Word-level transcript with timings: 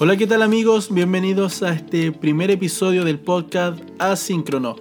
Hola, 0.00 0.16
¿qué 0.16 0.28
tal 0.28 0.42
amigos? 0.42 0.94
Bienvenidos 0.94 1.64
a 1.64 1.72
este 1.72 2.12
primer 2.12 2.52
episodio 2.52 3.04
del 3.04 3.18
podcast 3.18 3.80
Asíncrono, 3.98 4.76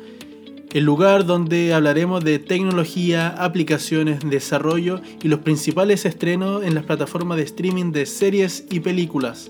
el 0.72 0.83
lugar 0.83 1.25
donde 1.25 1.74
hablaremos 1.74 2.24
de 2.24 2.38
tecnología, 2.38 3.30
aplicaciones, 3.30 4.19
desarrollo 4.30 5.01
y 5.24 5.27
los 5.27 5.40
principales 5.40 6.06
estrenos 6.06 6.64
en 6.64 6.75
las 6.75 6.83
plataformas 6.83 7.38
de 7.40 7.45
streaming 7.45 7.92
de 7.93 8.05
series 8.05 8.67
y 8.70 8.80
películas. 8.81 9.49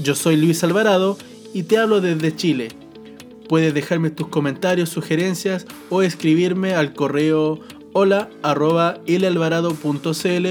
Yo 0.00 0.16
soy 0.16 0.34
Luis 0.34 0.64
Alvarado 0.64 1.16
y 1.54 1.62
te 1.62 1.78
hablo 1.78 2.00
desde 2.00 2.34
Chile. 2.34 2.70
Puedes 3.48 3.72
dejarme 3.72 4.10
tus 4.10 4.26
comentarios, 4.26 4.88
sugerencias 4.88 5.64
o 5.90 6.02
escribirme 6.02 6.74
al 6.74 6.92
correo 6.92 7.60
hola 7.92 8.30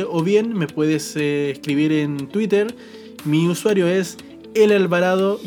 o 0.10 0.24
bien 0.24 0.58
me 0.58 0.68
puedes 0.68 1.18
eh, 1.18 1.52
escribir 1.52 1.92
en 1.92 2.30
Twitter 2.30 2.74
mi 3.26 3.48
usuario 3.48 3.88
es 3.88 4.18
elalvarado-cl. 4.54 5.42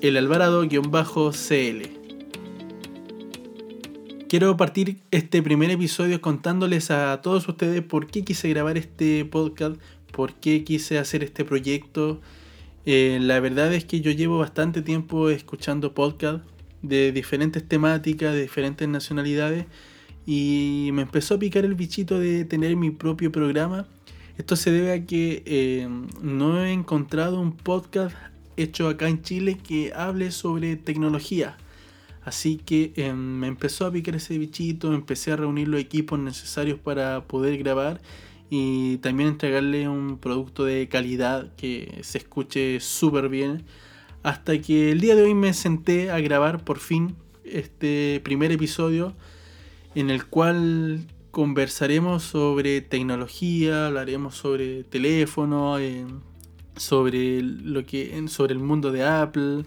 Elalvarado-cl. 0.00 1.82
Quiero 4.28 4.56
partir 4.56 4.98
este 5.10 5.42
primer 5.42 5.70
episodio 5.70 6.20
contándoles 6.20 6.92
a 6.92 7.20
todos 7.20 7.48
ustedes 7.48 7.82
por 7.82 8.06
qué 8.06 8.22
quise 8.22 8.48
grabar 8.48 8.78
este 8.78 9.24
podcast, 9.24 9.80
por 10.12 10.34
qué 10.34 10.62
quise 10.62 10.98
hacer 10.98 11.24
este 11.24 11.44
proyecto. 11.44 12.20
Eh, 12.86 13.18
la 13.20 13.40
verdad 13.40 13.74
es 13.74 13.84
que 13.84 14.00
yo 14.00 14.12
llevo 14.12 14.38
bastante 14.38 14.82
tiempo 14.82 15.28
escuchando 15.28 15.92
podcasts 15.92 16.46
de 16.82 17.10
diferentes 17.10 17.66
temáticas, 17.66 18.32
de 18.32 18.42
diferentes 18.42 18.88
nacionalidades, 18.88 19.66
y 20.24 20.90
me 20.92 21.02
empezó 21.02 21.34
a 21.34 21.38
picar 21.40 21.64
el 21.64 21.74
bichito 21.74 22.20
de 22.20 22.44
tener 22.44 22.76
mi 22.76 22.90
propio 22.90 23.32
programa 23.32 23.88
esto 24.40 24.56
se 24.56 24.72
debe 24.72 24.92
a 24.92 25.04
que 25.04 25.42
eh, 25.44 25.86
no 26.22 26.64
he 26.64 26.72
encontrado 26.72 27.38
un 27.38 27.52
podcast 27.52 28.16
hecho 28.56 28.88
acá 28.88 29.06
en 29.06 29.20
Chile 29.20 29.58
que 29.58 29.92
hable 29.94 30.30
sobre 30.30 30.76
tecnología. 30.76 31.58
Así 32.24 32.56
que 32.56 32.94
eh, 32.96 33.12
me 33.12 33.48
empezó 33.48 33.84
a 33.84 33.92
picar 33.92 34.16
ese 34.16 34.38
bichito, 34.38 34.94
empecé 34.94 35.32
a 35.32 35.36
reunir 35.36 35.68
los 35.68 35.78
equipos 35.78 36.18
necesarios 36.18 36.78
para 36.78 37.24
poder 37.24 37.58
grabar 37.58 38.00
y 38.48 38.96
también 38.98 39.28
entregarle 39.28 39.88
un 39.88 40.16
producto 40.16 40.64
de 40.64 40.88
calidad 40.88 41.54
que 41.56 41.98
se 42.02 42.16
escuche 42.16 42.80
súper 42.80 43.28
bien. 43.28 43.64
Hasta 44.22 44.58
que 44.58 44.90
el 44.90 45.00
día 45.00 45.16
de 45.16 45.22
hoy 45.22 45.34
me 45.34 45.52
senté 45.52 46.10
a 46.10 46.18
grabar 46.20 46.64
por 46.64 46.78
fin 46.78 47.14
este 47.44 48.22
primer 48.24 48.52
episodio 48.52 49.14
en 49.94 50.08
el 50.08 50.24
cual 50.24 51.06
conversaremos 51.30 52.22
sobre 52.24 52.80
tecnología, 52.80 53.86
hablaremos 53.86 54.34
sobre 54.36 54.84
teléfono, 54.84 55.78
eh, 55.78 56.04
sobre 56.76 57.42
lo 57.42 57.84
que 57.86 58.26
sobre 58.28 58.54
el 58.54 58.58
mundo 58.58 58.90
de 58.92 59.04
Apple, 59.04 59.64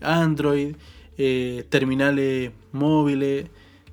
Android, 0.00 0.76
eh, 1.16 1.64
terminales 1.70 2.52
móviles. 2.72 3.46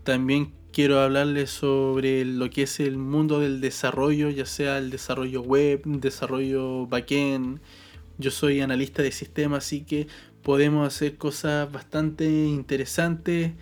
También 0.03 0.52
quiero 0.71 0.99
hablarles 0.99 1.52
sobre 1.52 2.25
lo 2.25 2.49
que 2.49 2.63
es 2.63 2.80
el 2.80 2.97
mundo 2.97 3.39
del 3.39 3.61
desarrollo, 3.61 4.30
ya 4.30 4.45
sea 4.45 4.77
el 4.77 4.89
desarrollo 4.89 5.41
web, 5.41 5.83
desarrollo 5.86 6.86
backend. 6.88 7.59
Yo 8.17 8.31
soy 8.31 8.61
analista 8.61 9.03
de 9.03 9.11
sistemas, 9.11 9.66
así 9.66 9.81
que 9.83 10.08
podemos 10.41 10.88
hacer 10.88 11.17
cosas 11.17 11.71
bastante 11.71 12.25
interesantes 12.25 13.53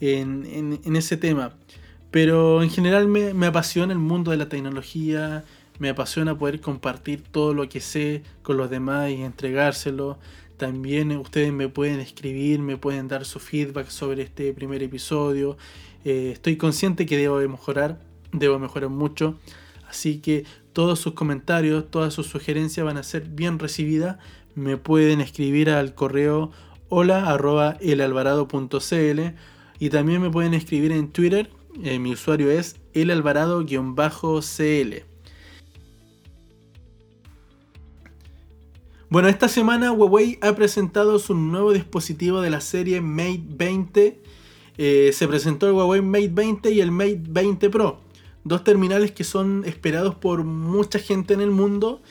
en, 0.00 0.80
en 0.84 0.96
ese 0.96 1.16
tema. 1.16 1.54
Pero 2.16 2.62
en 2.62 2.70
general 2.70 3.08
me, 3.08 3.46
apasiona 3.46 3.92
el 3.92 3.98
mundo 3.98 4.30
de 4.30 4.38
la 4.38 4.48
tecnología, 4.48 5.44
me 5.78 5.90
apasiona 5.90 6.38
poder 6.38 6.62
compartir 6.62 7.22
todo 7.22 7.52
lo 7.52 7.68
que 7.68 7.82
sé 7.82 8.22
con 8.40 8.56
los 8.56 8.70
demás 8.70 9.10
y 9.10 9.20
entregárselo. 9.20 10.18
También 10.56 11.14
ustedes 11.18 11.52
me 11.52 11.68
pueden 11.68 12.00
escribir, 12.00 12.60
me 12.60 12.78
pueden 12.78 13.06
dar 13.06 13.26
su 13.26 13.38
feedback 13.38 13.90
sobre 13.90 14.22
este 14.22 14.54
primer 14.54 14.82
episodio. 14.82 15.58
Eh, 16.06 16.30
estoy 16.32 16.56
consciente 16.56 17.04
que 17.04 17.18
debo 17.18 17.36
mejorar, 17.36 18.00
debo 18.32 18.58
mejorar 18.58 18.88
mucho. 18.88 19.38
Así 19.86 20.22
que 20.22 20.46
todos 20.72 20.98
sus 20.98 21.12
comentarios, 21.12 21.90
todas 21.90 22.14
sus 22.14 22.28
sugerencias 22.28 22.86
van 22.86 22.96
a 22.96 23.02
ser 23.02 23.24
bien 23.28 23.58
recibidas. 23.58 24.16
Me 24.54 24.78
pueden 24.78 25.20
escribir 25.20 25.68
al 25.68 25.94
correo 25.94 26.50
hola 26.88 27.26
arroba 27.30 27.76
elalvarado.cl 27.82 29.20
y 29.78 29.90
también 29.90 30.22
me 30.22 30.30
pueden 30.30 30.54
escribir 30.54 30.92
en 30.92 31.12
Twitter 31.12 31.50
eh, 31.82 31.98
mi 31.98 32.12
usuario 32.12 32.50
es 32.50 32.76
elalvarado-cl. 32.94 35.04
Bueno, 39.08 39.28
esta 39.28 39.48
semana 39.48 39.92
Huawei 39.92 40.38
ha 40.42 40.54
presentado 40.54 41.18
su 41.18 41.34
nuevo 41.34 41.72
dispositivo 41.72 42.40
de 42.40 42.50
la 42.50 42.60
serie 42.60 43.00
Mate 43.00 43.44
20. 43.46 44.20
Eh, 44.78 45.10
se 45.12 45.28
presentó 45.28 45.68
el 45.68 45.74
Huawei 45.74 46.02
Mate 46.02 46.30
20 46.32 46.70
y 46.72 46.80
el 46.80 46.90
Mate 46.90 47.22
20 47.28 47.70
Pro. 47.70 48.00
Dos 48.42 48.64
terminales 48.64 49.12
que 49.12 49.24
son 49.24 49.64
esperados 49.64 50.16
por 50.16 50.44
mucha 50.44 50.98
gente 50.98 51.34
en 51.34 51.40
el 51.40 51.50
mundo 51.50 52.02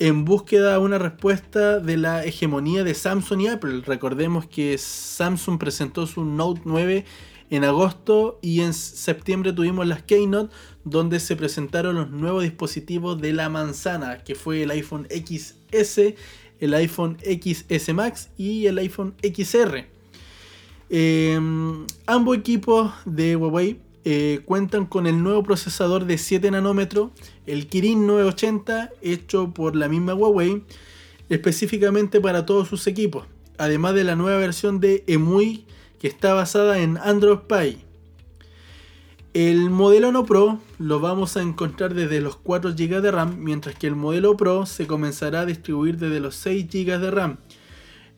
en 0.00 0.24
búsqueda 0.24 0.72
de 0.72 0.78
una 0.78 0.98
respuesta 0.98 1.78
de 1.78 1.98
la 1.98 2.24
hegemonía 2.24 2.84
de 2.84 2.94
Samsung 2.94 3.42
y 3.42 3.48
Apple. 3.48 3.82
Recordemos 3.84 4.46
que 4.46 4.78
Samsung 4.78 5.58
presentó 5.58 6.06
su 6.06 6.24
Note 6.24 6.62
9 6.64 7.04
en 7.50 7.64
agosto 7.64 8.38
y 8.42 8.60
en 8.60 8.72
septiembre 8.72 9.52
tuvimos 9.52 9.86
las 9.86 10.02
Keynote 10.02 10.54
donde 10.84 11.20
se 11.20 11.36
presentaron 11.36 11.96
los 11.96 12.10
nuevos 12.10 12.44
dispositivos 12.44 13.20
de 13.20 13.32
la 13.32 13.48
manzana, 13.48 14.18
que 14.18 14.34
fue 14.34 14.62
el 14.62 14.70
iPhone 14.70 15.06
XS, 15.10 16.14
el 16.60 16.74
iPhone 16.74 17.18
XS 17.18 17.92
Max 17.92 18.30
y 18.38 18.66
el 18.66 18.78
iPhone 18.78 19.14
XR. 19.22 19.86
Em, 20.88 21.86
ambos 22.06 22.36
equipos 22.36 22.92
de 23.04 23.36
Huawei 23.36 23.80
eh, 24.04 24.40
cuentan 24.44 24.86
con 24.86 25.06
el 25.06 25.22
nuevo 25.22 25.42
procesador 25.42 26.06
de 26.06 26.18
7 26.18 26.50
nanómetros, 26.50 27.10
el 27.46 27.66
Kirin 27.66 28.06
980, 28.06 28.90
hecho 29.02 29.52
por 29.52 29.76
la 29.76 29.88
misma 29.88 30.14
Huawei, 30.14 30.64
específicamente 31.28 32.20
para 32.20 32.46
todos 32.46 32.68
sus 32.68 32.86
equipos, 32.86 33.26
además 33.58 33.94
de 33.94 34.04
la 34.04 34.16
nueva 34.16 34.38
versión 34.38 34.80
de 34.80 35.04
EMUI 35.06 35.66
que 36.00 36.08
está 36.08 36.34
basada 36.34 36.80
en 36.80 36.96
Android 36.96 37.40
Pie. 37.46 37.78
El 39.34 39.70
modelo 39.70 40.10
no 40.10 40.24
Pro 40.24 40.58
lo 40.78 40.98
vamos 40.98 41.36
a 41.36 41.42
encontrar 41.42 41.94
desde 41.94 42.20
los 42.20 42.36
4 42.36 42.72
GB 42.72 43.00
de 43.00 43.10
RAM, 43.12 43.36
mientras 43.38 43.76
que 43.76 43.86
el 43.86 43.94
modelo 43.94 44.36
Pro 44.36 44.66
se 44.66 44.88
comenzará 44.88 45.42
a 45.42 45.46
distribuir 45.46 45.98
desde 45.98 46.18
los 46.18 46.34
6 46.36 46.66
GB 46.68 46.98
de 46.98 47.10
RAM. 47.12 47.36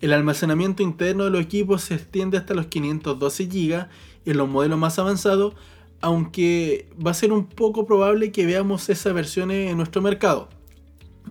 El 0.00 0.12
almacenamiento 0.12 0.82
interno 0.82 1.24
de 1.24 1.30
los 1.30 1.42
equipos 1.42 1.82
se 1.82 1.96
extiende 1.96 2.38
hasta 2.38 2.54
los 2.54 2.66
512 2.66 3.46
GB 3.46 3.88
en 4.24 4.36
los 4.36 4.48
modelos 4.48 4.78
más 4.78 4.98
avanzados, 4.98 5.54
aunque 6.00 6.88
va 7.04 7.10
a 7.10 7.14
ser 7.14 7.32
un 7.32 7.46
poco 7.46 7.84
probable 7.84 8.32
que 8.32 8.46
veamos 8.46 8.88
esas 8.88 9.12
versiones 9.12 9.70
en 9.70 9.76
nuestro 9.76 10.00
mercado. 10.02 10.48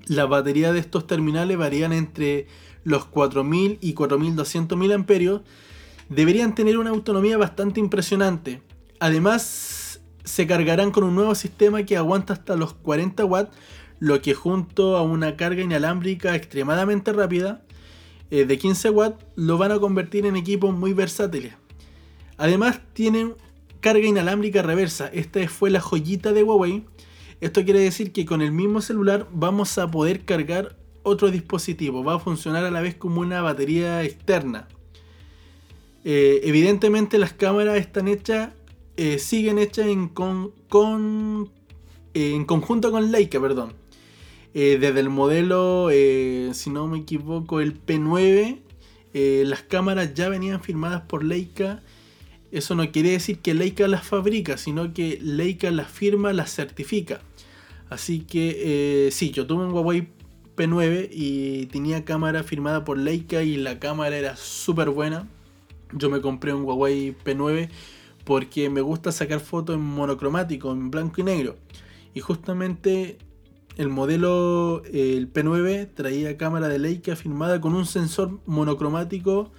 La 0.06 0.26
batería 0.26 0.74
de 0.74 0.80
estos 0.80 1.08
terminales 1.08 1.58
varían 1.58 1.94
entre 1.94 2.48
los 2.84 3.06
4000 3.06 3.78
y 3.82 3.94
4200 3.94 4.78
mAh 4.78 5.42
deberían 6.12 6.54
tener 6.54 6.78
una 6.78 6.90
autonomía 6.90 7.38
bastante 7.38 7.80
impresionante. 7.80 8.62
Además, 9.00 10.02
se 10.26 10.46
cargarán 10.46 10.92
con 10.92 11.06
un 11.06 11.16
nuevo 11.16 11.34
sistema 11.36 11.84
que 11.84 11.96
aguanta 11.96 12.34
hasta 12.34 12.58
los 12.58 12.74
40 12.74 13.24
watts, 13.26 13.56
lo 14.00 14.22
que 14.22 14.34
junto 14.34 14.98
a 14.98 15.04
una 15.04 15.38
carga 15.38 15.64
inalámbrica 15.64 16.36
extremadamente 16.36 17.14
rápida 17.14 17.64
eh, 18.30 18.46
de 18.46 18.58
15 18.58 18.90
watts 18.90 19.26
lo 19.36 19.58
van 19.58 19.72
a 19.72 19.80
convertir 19.80 20.26
en 20.26 20.36
equipos 20.36 20.76
muy 20.76 20.92
versátiles. 20.92 21.54
Además 22.38 22.82
tienen 22.94 23.36
carga 23.80 24.06
inalámbrica 24.06 24.62
reversa, 24.62 25.08
esta 25.08 25.48
fue 25.48 25.70
la 25.70 25.80
joyita 25.80 26.34
de 26.34 26.44
Huawei. 26.44 26.86
Esto 27.40 27.64
quiere 27.64 27.80
decir 27.80 28.12
que 28.12 28.26
con 28.26 28.42
el 28.42 28.52
mismo 28.52 28.82
celular 28.82 29.28
vamos 29.32 29.78
a 29.78 29.90
poder 29.90 30.26
cargar 30.26 30.76
otro 31.04 31.32
dispositivo, 31.32 32.04
va 32.04 32.16
a 32.16 32.20
funcionar 32.20 32.66
a 32.66 32.72
la 32.72 32.82
vez 32.82 32.96
como 32.96 33.22
una 33.22 33.42
batería 33.42 34.04
externa. 34.04 34.68
Eh, 36.04 36.42
evidentemente 36.44 37.20
las 37.20 37.34
cámaras 37.34 37.78
están 37.78 38.08
hechas, 38.08 38.50
eh, 38.98 39.20
siguen 39.20 39.60
hechas 39.60 39.88
en, 39.88 40.08
con, 40.10 41.52
eh, 42.14 42.34
en 42.34 42.46
conjunto 42.46 42.92
con 42.92 43.12
Leica, 43.12 43.40
perdón. 43.40 43.74
desde 44.54 45.00
el 45.00 45.10
modelo, 45.10 45.90
si 46.54 46.70
no 46.72 46.88
me 46.88 47.00
equivoco, 47.00 47.62
el 47.62 47.74
P9, 47.86 48.60
las 49.46 49.62
cámaras 49.64 50.14
ya 50.14 50.30
venían 50.30 50.62
firmadas 50.62 51.04
por 51.04 51.24
Leica. 51.24 51.82
Eso 52.52 52.76
no 52.76 52.92
quiere 52.92 53.12
decir 53.12 53.40
que 53.40 53.54
Leica 53.54 53.88
las 53.88 54.06
fabrica, 54.06 54.58
sino 54.58 54.94
que 54.94 55.20
Leica 55.22 55.72
las 55.72 55.90
firma, 55.90 56.34
las 56.34 56.54
certifica. 56.54 57.22
Así 57.90 58.22
que 58.22 59.10
sí, 59.14 59.32
yo 59.32 59.48
tuve 59.48 59.66
un 59.66 59.72
Huawei 59.72 60.10
P9 60.58 61.10
y 61.12 61.68
tenía 61.68 62.04
cámara 62.04 62.44
firmada 62.44 62.84
por 62.84 62.98
Leica 62.98 63.44
y 63.44 63.56
la 63.56 63.80
cámara 63.80 64.18
era 64.18 64.36
súper 64.36 64.90
buena 64.90 65.30
yo 65.94 66.10
me 66.10 66.22
compré 66.22 66.54
un 66.54 66.64
Huawei 66.64 67.16
P9 67.24 67.70
porque 68.24 68.70
me 68.70 68.82
gusta 68.82 69.12
sacar 69.12 69.40
fotos 69.40 69.76
en 69.76 69.82
monocromático, 69.82 70.72
en 70.72 70.92
blanco 70.92 71.22
y 71.22 71.24
negro. 71.24 71.58
Y 72.14 72.20
justamente 72.20 73.18
el 73.78 73.90
modelo 73.90 74.84
el 74.86 75.32
P9 75.32 75.90
traía 75.94 76.38
cámara 76.38 76.68
de 76.68 76.80
Leica 76.80 77.16
filmada 77.16 77.62
con 77.62 77.74
un 77.74 77.86
sensor 77.86 78.40
monocromático 78.46 79.52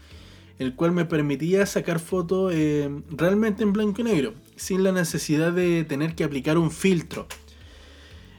el 0.58 0.74
cual 0.74 0.92
me 0.92 1.04
permitía 1.04 1.66
sacar 1.66 1.98
fotos 1.98 2.52
eh, 2.54 2.90
realmente 3.10 3.62
en 3.62 3.72
blanco 3.72 4.00
y 4.00 4.04
negro, 4.04 4.34
sin 4.56 4.84
la 4.84 4.92
necesidad 4.92 5.52
de 5.52 5.84
tener 5.84 6.14
que 6.14 6.24
aplicar 6.24 6.56
un 6.58 6.70
filtro. 6.70 7.26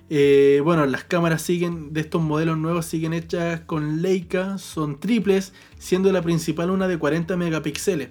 Eh, 0.09 0.61
bueno, 0.63 0.85
las 0.85 1.03
cámaras 1.05 1.41
siguen 1.41 1.93
de 1.93 2.01
estos 2.01 2.21
modelos 2.21 2.57
nuevos 2.57 2.85
siguen 2.85 3.13
hechas 3.13 3.61
con 3.61 4.01
Leica, 4.01 4.57
son 4.57 4.99
triples, 4.99 5.53
siendo 5.79 6.11
la 6.11 6.21
principal 6.21 6.71
una 6.71 6.87
de 6.87 6.97
40 6.99 7.35
megapíxeles, 7.37 8.09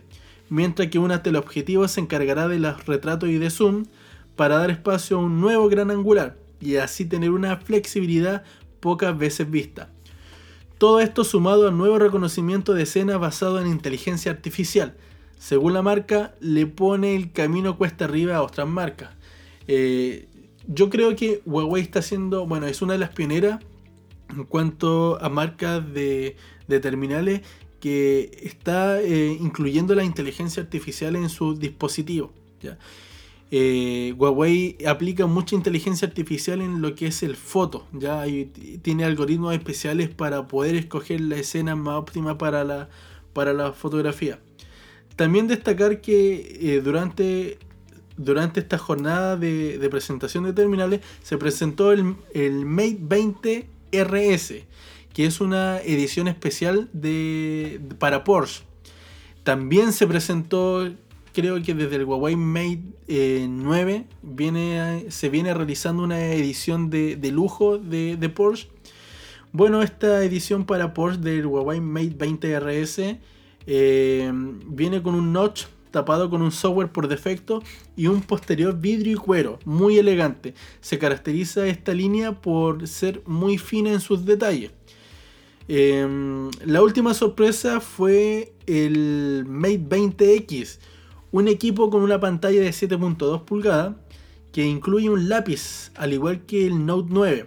mientras 0.49 0.89
que 0.89 0.99
una 0.99 1.23
teleobjetivo 1.23 1.87
se 1.89 2.00
encargará 2.00 2.49
de 2.49 2.59
los 2.59 2.87
retratos 2.87 3.29
y 3.29 3.39
de 3.39 3.50
zoom 3.50 3.85
para 4.37 4.56
dar 4.56 4.71
espacio 4.71 5.19
a 5.19 5.21
un 5.21 5.41
nuevo 5.41 5.69
gran 5.69 5.91
angular 5.91 6.39
y 6.61 6.77
así 6.77 7.05
tener 7.05 7.31
una 7.31 7.56
flexibilidad 7.59 8.44
pocas 8.81 9.17
veces 9.17 9.50
vista. 9.50 9.91
Todo 10.79 11.00
esto 11.00 11.23
sumado 11.23 11.69
al 11.69 11.77
nuevo 11.77 11.99
reconocimiento 11.99 12.75
de 12.75 12.83
escena 12.83 13.17
basado 13.17 13.61
en 13.61 13.69
inteligencia 13.69 14.33
artificial. 14.33 14.97
Según 15.39 15.75
la 15.75 15.83
marca, 15.83 16.35
le 16.41 16.67
pone 16.67 17.15
el 17.15 17.33
camino 17.33 17.79
cuesta 17.79 18.06
arriba 18.06 18.37
a 18.37 18.43
otras 18.43 18.67
marcas. 18.67 19.11
Eh, 19.69 20.29
yo 20.74 20.90
creo 20.90 21.14
que 21.16 21.42
Huawei 21.46 21.82
está 21.82 22.00
haciendo, 22.00 22.46
bueno, 22.46 22.66
es 22.66 22.82
una 22.82 22.94
de 22.94 22.98
las 22.98 23.10
pioneras 23.10 23.60
en 24.30 24.44
cuanto 24.44 25.19
a 25.22 25.28
marcas 25.28 25.92
de, 25.92 26.36
terminales 26.80 27.42
que 27.80 28.30
está 28.42 29.02
eh, 29.02 29.36
incluyendo 29.38 29.94
la 29.94 30.04
inteligencia 30.04 30.62
artificial 30.62 31.16
en 31.16 31.28
sus 31.28 31.58
dispositivos. 31.58 32.30
¿ya? 32.60 32.78
Eh, 33.54 34.14
Huawei 34.16 34.78
aplica 34.86 35.26
mucha 35.26 35.54
inteligencia 35.54 36.08
artificial 36.08 36.62
en 36.62 36.80
lo 36.80 36.94
que 36.94 37.08
es 37.08 37.22
el 37.22 37.36
foto, 37.36 37.86
ya 37.92 38.24
tiene 38.80 39.04
algoritmos 39.04 39.52
especiales 39.52 40.08
para 40.08 40.48
poder 40.48 40.74
escoger 40.74 41.20
la 41.20 41.36
escena 41.36 41.76
más 41.76 41.96
óptima 41.96 42.38
para 42.38 42.64
la, 42.64 42.88
para 43.34 43.52
la 43.52 43.72
fotografía. 43.72 44.40
También 45.16 45.48
destacar 45.48 46.00
que 46.00 46.60
eh, 46.62 46.80
durante, 46.80 47.58
durante 48.17 48.61
esta 48.61 48.79
jornada 48.79 49.37
de, 49.37 49.88
presentación 49.91 50.44
de 50.44 50.53
terminales 50.53 51.00
se 51.23 51.38
presentó 51.38 51.93
el, 51.93 52.05
Mate 52.05 52.99
20 53.00 53.67
RS, 53.93 54.55
que 55.12 55.26
es 55.26 55.41
una 55.41 55.81
edición 55.81 56.29
especial 56.29 56.88
de, 56.93 57.81
para 57.99 58.25
Porsche. 58.25 58.62
También 59.44 59.93
se 59.93 60.06
presentó 60.06 60.88
creo 61.32 61.62
que 61.62 61.75
desde 61.75 61.97
el 61.97 62.05
Huawei 62.05 62.37
Mate 62.37 62.82
9 63.49 63.93
eh, 63.94 64.05
viene, 64.23 65.06
se 65.08 65.29
viene 65.29 65.55
realizando 65.55 66.03
una 66.03 66.20
edición 66.32 66.91
de, 66.91 67.19
lujo 67.32 67.79
de, 67.79 68.32
Porsche. 68.35 68.69
Bueno, 69.53 69.82
esta 69.82 70.23
edición 70.25 70.65
para 70.65 70.94
Porsche 70.94 71.20
del 71.20 71.47
Huawei 71.47 71.81
Mate 71.81 72.15
20 72.17 72.61
RS 72.61 73.17
eh, 73.67 74.31
viene 74.67 75.03
con 75.03 75.15
un 75.15 75.32
notch 75.32 75.65
tapado 75.93 76.29
con 76.29 76.43
un 76.43 76.50
software 76.50 76.91
por 76.91 77.06
defecto 77.06 77.62
y 77.97 78.09
un 78.09 78.23
posterior 78.23 78.81
vidrio 78.81 79.12
y 79.12 79.17
cuero, 79.17 79.61
muy 79.65 79.99
elegante. 79.99 80.55
Se 80.81 80.99
caracteriza 80.99 81.67
esta 81.69 81.94
línea 81.94 82.41
por 82.41 82.89
ser 82.89 83.23
muy 83.27 83.59
fina 83.59 83.93
en 83.93 84.00
sus 84.00 84.25
detalles. 84.25 84.73
Eh, 85.69 86.50
la 86.67 86.83
última 86.83 87.15
sorpresa 87.15 87.81
fue 87.81 88.53
el 88.67 89.44
Mate 89.47 89.89
20X, 89.89 90.79
un 91.31 91.49
equipo 91.49 91.89
con 91.91 92.03
una 92.03 92.19
pantalla 92.19 92.61
de 92.61 92.71
7.2 92.71 93.44
pulgadas 93.44 93.94
que 94.53 94.67
incluye 94.67 95.09
un 95.09 95.29
lápiz, 95.29 95.91
al 95.94 96.12
igual 96.12 96.44
que 96.44 96.67
el 96.67 96.85
Note 96.85 97.09
9, 97.11 97.47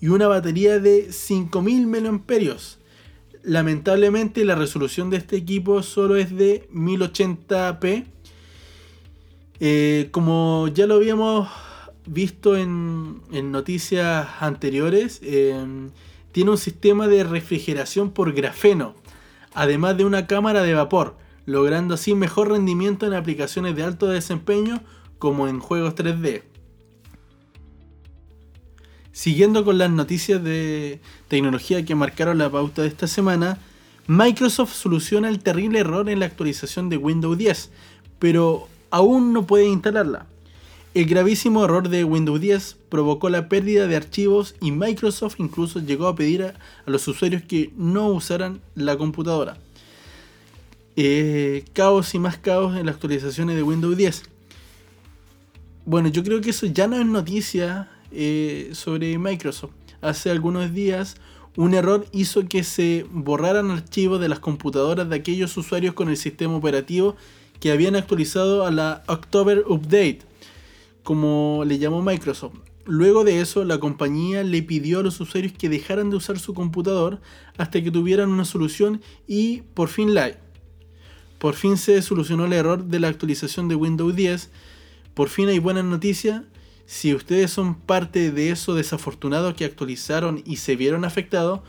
y 0.00 0.08
una 0.08 0.28
batería 0.28 0.78
de 0.78 1.12
5000 1.12 1.86
mAh. 1.86 2.56
Lamentablemente 3.46 4.44
la 4.44 4.56
resolución 4.56 5.08
de 5.08 5.18
este 5.18 5.36
equipo 5.36 5.84
solo 5.84 6.16
es 6.16 6.36
de 6.36 6.68
1080p. 6.74 8.04
Eh, 9.60 10.08
como 10.10 10.66
ya 10.74 10.88
lo 10.88 10.96
habíamos 10.96 11.48
visto 12.06 12.56
en, 12.56 13.22
noticias 13.52 14.26
anteriores, 14.40 15.20
eh, 15.22 15.64
tiene 16.32 16.50
un 16.50 16.58
sistema 16.58 17.06
de 17.06 17.22
refrigeración 17.22 18.10
por 18.10 18.32
grafeno, 18.32 18.96
además 19.54 19.96
de 19.96 20.04
una 20.04 20.26
cámara 20.26 20.64
de 20.64 20.74
vapor 20.74 21.16
logrando 21.44 21.94
así 21.94 22.16
mejor 22.16 22.50
rendimiento 22.50 23.06
en 23.06 23.14
aplicaciones 23.14 23.76
de 23.76 23.84
alto 23.84 24.08
desempeño 24.08 24.82
como 25.20 25.46
en 25.46 25.60
juegos 25.60 25.94
3D. 25.94 26.42
Siguiendo 29.16 29.64
con 29.64 29.78
las 29.78 29.90
noticias 29.90 30.44
de 30.44 31.00
tecnología 31.28 31.82
que 31.86 31.94
marcaron 31.94 32.36
la 32.36 32.50
pauta 32.50 32.82
de 32.82 32.88
esta 32.88 33.06
semana, 33.06 33.56
Microsoft 34.06 34.74
soluciona 34.74 35.30
el 35.30 35.38
terrible 35.38 35.78
error 35.78 36.10
en 36.10 36.20
la 36.20 36.26
actualización 36.26 36.90
de 36.90 36.98
Windows 36.98 37.38
10, 37.38 37.70
pero 38.18 38.68
aún 38.90 39.32
no 39.32 39.46
puede 39.46 39.64
instalarla. 39.68 40.26
El 40.92 41.06
gravísimo 41.06 41.64
error 41.64 41.88
de 41.88 42.04
Windows 42.04 42.38
10 42.42 42.76
provocó 42.90 43.30
la 43.30 43.48
pérdida 43.48 43.86
de 43.86 43.96
archivos 43.96 44.54
y 44.60 44.70
Microsoft 44.70 45.36
incluso 45.38 45.80
llegó 45.80 46.08
a 46.08 46.14
pedir 46.14 46.42
a, 46.42 46.54
los 46.84 47.08
usuarios 47.08 47.40
que 47.40 47.72
no 47.74 48.08
usaran 48.08 48.60
la 48.74 48.98
computadora. 48.98 49.56
Eh, 50.94 51.64
caos 51.72 52.14
y 52.14 52.18
más 52.18 52.36
caos 52.36 52.76
en 52.76 52.84
las 52.84 52.96
actualizaciones 52.96 53.56
de 53.56 53.62
Windows 53.62 53.96
10. 53.96 54.24
Bueno, 55.86 56.08
yo 56.08 56.22
creo 56.22 56.42
que 56.42 56.50
eso 56.50 56.66
ya 56.66 56.86
no 56.86 56.96
es 56.96 57.06
noticia 57.06 57.88
eh, 58.12 58.70
sobre 58.72 59.18
Microsoft. 59.18 59.72
Hace 60.00 60.30
algunos 60.30 60.72
días 60.72 61.16
un 61.56 61.74
error 61.74 62.06
hizo 62.12 62.46
que 62.46 62.64
se 62.64 63.06
borraran 63.10 63.70
archivos 63.70 64.20
de 64.20 64.28
las 64.28 64.40
computadoras 64.40 65.08
de 65.08 65.16
aquellos 65.16 65.56
usuarios 65.56 65.94
con 65.94 66.08
el 66.08 66.16
sistema 66.16 66.54
operativo 66.54 67.16
que 67.60 67.72
habían 67.72 67.96
actualizado 67.96 68.66
a 68.66 68.70
la 68.70 69.02
October 69.06 69.64
Update, 69.66 70.20
como 71.02 71.62
le 71.66 71.78
llamó 71.78 72.02
Microsoft. 72.02 72.56
Luego 72.84 73.24
de 73.24 73.40
eso, 73.40 73.64
la 73.64 73.80
compañía 73.80 74.44
le 74.44 74.62
pidió 74.62 75.00
a 75.00 75.02
los 75.02 75.18
usuarios 75.20 75.54
que 75.54 75.68
dejaran 75.68 76.10
de 76.10 76.16
usar 76.16 76.38
su 76.38 76.54
computador 76.54 77.20
hasta 77.56 77.82
que 77.82 77.90
tuvieran 77.90 78.30
una 78.30 78.44
solución 78.44 79.00
y 79.26 79.62
por 79.74 79.88
fin 79.88 80.14
la 80.14 80.38
por 81.38 81.54
fin 81.54 81.76
se 81.76 82.00
solucionó 82.00 82.46
el 82.46 82.52
error 82.52 82.84
de 82.84 82.98
la 82.98 83.08
actualización 83.08 83.68
de 83.68 83.74
Windows 83.74 84.16
10. 84.16 84.50
Por 85.14 85.28
fin 85.28 85.48
hay 85.48 85.58
buenas 85.58 85.84
noticias. 85.84 86.42
Si 86.86 87.12
ustedes 87.12 87.50
son 87.50 87.74
parte 87.74 88.30
de 88.30 88.50
esos 88.50 88.76
desafortunados 88.76 89.54
que 89.54 89.64
actualizaron 89.64 90.42
y 90.46 90.56
se 90.56 90.76
vieron 90.76 91.04
afectados, 91.04 91.60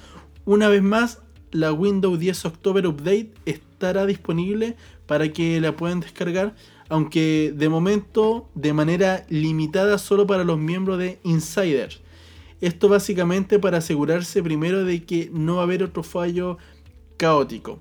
una 0.45 0.69
vez 0.69 0.83
más 0.83 1.19
la 1.51 1.73
Windows 1.73 2.19
10 2.19 2.45
October 2.45 2.85
Update 2.85 3.31
estará 3.45 4.05
disponible 4.05 4.75
para 5.07 5.33
que 5.33 5.59
la 5.59 5.75
puedan 5.75 6.01
descargar, 6.01 6.55
aunque 6.87 7.51
de 7.55 7.67
momento 7.67 8.47
de 8.53 8.73
manera 8.73 9.25
limitada 9.29 9.97
solo 9.97 10.27
para 10.27 10.43
los 10.43 10.59
miembros 10.59 10.99
de 10.99 11.19
Insider. 11.23 11.99
Esto 12.61 12.87
básicamente 12.87 13.57
para 13.57 13.79
asegurarse 13.79 14.43
primero 14.43 14.83
de 14.83 15.03
que 15.03 15.31
no 15.33 15.55
va 15.55 15.61
a 15.61 15.63
haber 15.63 15.81
otro 15.83 16.03
fallo 16.03 16.59
caótico. 17.17 17.79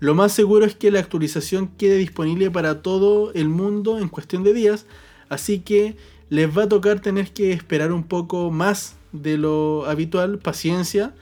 Lo 0.00 0.14
más 0.14 0.32
seguro 0.32 0.64
es 0.64 0.74
que 0.74 0.90
la 0.90 1.00
actualización 1.00 1.68
quede 1.68 1.98
disponible 1.98 2.50
para 2.50 2.80
todo 2.82 3.32
el 3.34 3.48
mundo 3.48 3.98
en 3.98 4.08
cuestión 4.08 4.42
de 4.42 4.54
días, 4.54 4.86
así 5.28 5.60
que 5.60 5.96
les 6.32 6.48
va 6.48 6.62
a 6.62 6.68
tocar 6.68 7.00
tener 7.00 7.30
que 7.30 7.52
esperar 7.52 7.92
un 7.92 8.04
poco 8.04 8.50
más 8.50 8.96
de 9.12 9.36
lo 9.36 9.84
habitual, 9.84 10.38
paciencia. 10.38 11.12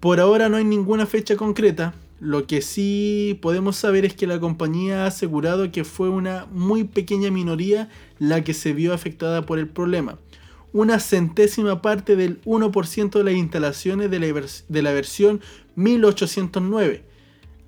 Por 0.00 0.18
ahora 0.18 0.48
no 0.48 0.56
hay 0.56 0.64
ninguna 0.64 1.06
fecha 1.06 1.36
concreta, 1.36 1.94
lo 2.18 2.44
que 2.44 2.60
sí 2.60 3.38
podemos 3.40 3.76
saber 3.76 4.04
es 4.04 4.14
que 4.14 4.26
la 4.26 4.40
compañía 4.40 5.04
ha 5.04 5.06
asegurado 5.06 5.70
que 5.70 5.84
fue 5.84 6.08
una 6.08 6.48
muy 6.50 6.82
pequeña 6.82 7.30
minoría 7.30 7.88
la 8.18 8.42
que 8.42 8.54
se 8.54 8.72
vio 8.72 8.92
afectada 8.92 9.46
por 9.46 9.60
el 9.60 9.68
problema. 9.68 10.18
Una 10.72 10.98
centésima 10.98 11.80
parte 11.80 12.16
del 12.16 12.42
1% 12.42 13.10
de 13.12 13.22
las 13.22 13.34
instalaciones 13.34 14.10
de 14.10 14.18
la, 14.18 14.26
de 14.26 14.82
versión 14.82 15.42
1809 15.76 17.04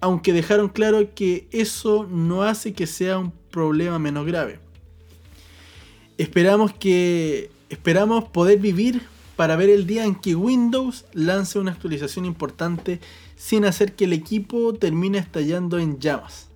aunque 0.00 0.32
dejaron 0.32 0.68
claro 0.68 1.14
que 1.14 1.48
eso 1.52 2.06
no 2.10 2.42
hace 2.42 2.74
que 2.74 2.86
sea 2.86 3.18
un 3.18 3.32
problema 3.50 3.98
menos 3.98 4.26
grave. 4.26 4.65
Esperamos 6.18 6.72
que 6.72 7.50
esperamos 7.68 8.24
poder 8.24 8.58
vivir 8.58 9.02
para 9.36 9.56
ver 9.56 9.68
el 9.68 9.86
día 9.86 10.04
en 10.04 10.14
que 10.14 10.34
Windows 10.34 11.04
lance 11.12 11.58
una 11.58 11.72
actualización 11.72 12.24
importante 12.24 13.00
sin 13.36 13.66
hacer 13.66 13.94
que 13.94 14.04
el 14.04 14.14
equipo 14.14 14.72
termine 14.72 15.18
estallando 15.18 15.78
en 15.78 15.98
llamas. 16.00 16.48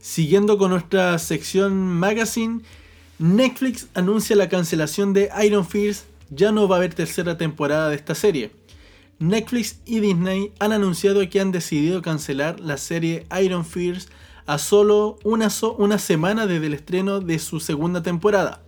Siguiendo 0.00 0.58
con 0.58 0.70
nuestra 0.70 1.16
sección 1.20 1.74
magazine, 1.86 2.62
Netflix 3.20 3.86
anuncia 3.94 4.34
la 4.34 4.48
cancelación 4.48 5.12
de 5.12 5.30
Iron 5.44 5.64
Fist, 5.64 6.06
ya 6.30 6.50
no 6.50 6.66
va 6.66 6.76
a 6.76 6.78
haber 6.78 6.94
tercera 6.94 7.38
temporada 7.38 7.88
de 7.88 7.94
esta 7.94 8.16
serie. 8.16 8.50
Netflix 9.20 9.78
y 9.86 10.00
Disney 10.00 10.52
han 10.58 10.72
anunciado 10.72 11.28
que 11.30 11.38
han 11.38 11.52
decidido 11.52 12.02
cancelar 12.02 12.58
la 12.58 12.76
serie 12.76 13.24
Iron 13.40 13.64
Fist 13.64 14.10
a 14.46 14.58
solo 14.58 15.18
una, 15.24 15.50
semana 15.50 16.46
desde 16.46 16.66
el 16.66 16.74
estreno 16.74 17.20
de 17.20 17.38
su 17.38 17.60
segunda 17.60 18.02
temporada. 18.02 18.62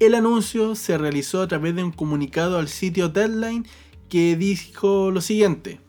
El 0.00 0.14
anuncio 0.14 0.74
se 0.74 0.98
realizó 0.98 1.42
a 1.42 1.48
través 1.48 1.76
de 1.76 1.84
un 1.84 1.92
comunicado 1.92 2.58
al 2.58 2.68
sitio 2.68 3.08
Deadline 3.08 3.66
que 4.08 4.36
dijo 4.36 5.10
lo 5.10 5.20
siguiente. 5.20 5.80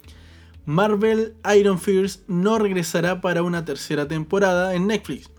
Marvel 0.65 1.35
Iron 1.57 1.79
Fist 1.79 2.21
no 2.27 2.57
regresará 2.57 3.21
para 3.21 3.43
una 3.43 3.65
tercera 3.65 4.07
temporada 4.07 4.75
en 4.75 4.87
Netflix. 4.87 5.29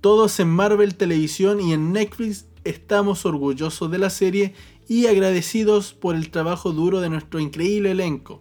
Todos 0.00 0.38
en 0.40 0.48
Marvel 0.48 0.94
Televisión 0.94 1.60
y 1.60 1.72
en 1.72 1.92
Netflix 1.92 2.46
estamos 2.64 3.26
orgullosos 3.26 3.90
de 3.90 3.98
la 3.98 4.10
serie 4.10 4.54
y 4.88 5.06
agradecidos 5.06 5.92
por 5.92 6.14
el 6.16 6.30
trabajo 6.30 6.72
duro 6.72 7.00
de 7.00 7.10
nuestro 7.10 7.40
increíble 7.40 7.90
elenco, 7.90 8.40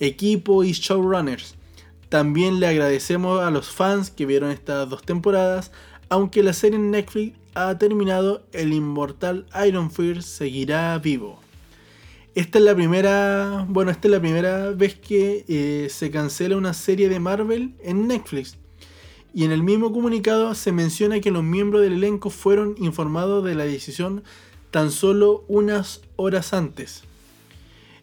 equipo 0.00 0.64
y 0.64 0.72
showrunners. 0.72 1.56
También 2.14 2.60
le 2.60 2.68
agradecemos 2.68 3.42
a 3.42 3.50
los 3.50 3.70
fans 3.70 4.12
que 4.12 4.24
vieron 4.24 4.52
estas 4.52 4.88
dos 4.88 5.02
temporadas, 5.02 5.72
aunque 6.08 6.44
la 6.44 6.52
serie 6.52 6.78
en 6.78 6.92
Netflix 6.92 7.36
ha 7.56 7.76
terminado, 7.76 8.46
el 8.52 8.72
inmortal 8.72 9.46
Iron 9.66 9.90
Fist 9.90 10.22
seguirá 10.22 10.96
vivo. 10.98 11.40
Esta 12.36 12.58
es 12.58 12.64
la 12.64 12.72
primera, 12.76 13.66
bueno, 13.68 13.90
esta 13.90 14.06
es 14.06 14.12
la 14.12 14.20
primera 14.20 14.70
vez 14.70 14.94
que 14.94 15.44
eh, 15.48 15.88
se 15.90 16.12
cancela 16.12 16.56
una 16.56 16.72
serie 16.72 17.08
de 17.08 17.18
Marvel 17.18 17.74
en 17.82 18.06
Netflix. 18.06 18.58
Y 19.34 19.42
en 19.42 19.50
el 19.50 19.64
mismo 19.64 19.92
comunicado 19.92 20.54
se 20.54 20.70
menciona 20.70 21.18
que 21.18 21.32
los 21.32 21.42
miembros 21.42 21.82
del 21.82 21.94
elenco 21.94 22.30
fueron 22.30 22.76
informados 22.78 23.44
de 23.44 23.56
la 23.56 23.64
decisión 23.64 24.22
tan 24.70 24.92
solo 24.92 25.44
unas 25.48 26.00
horas 26.14 26.52
antes. 26.52 27.02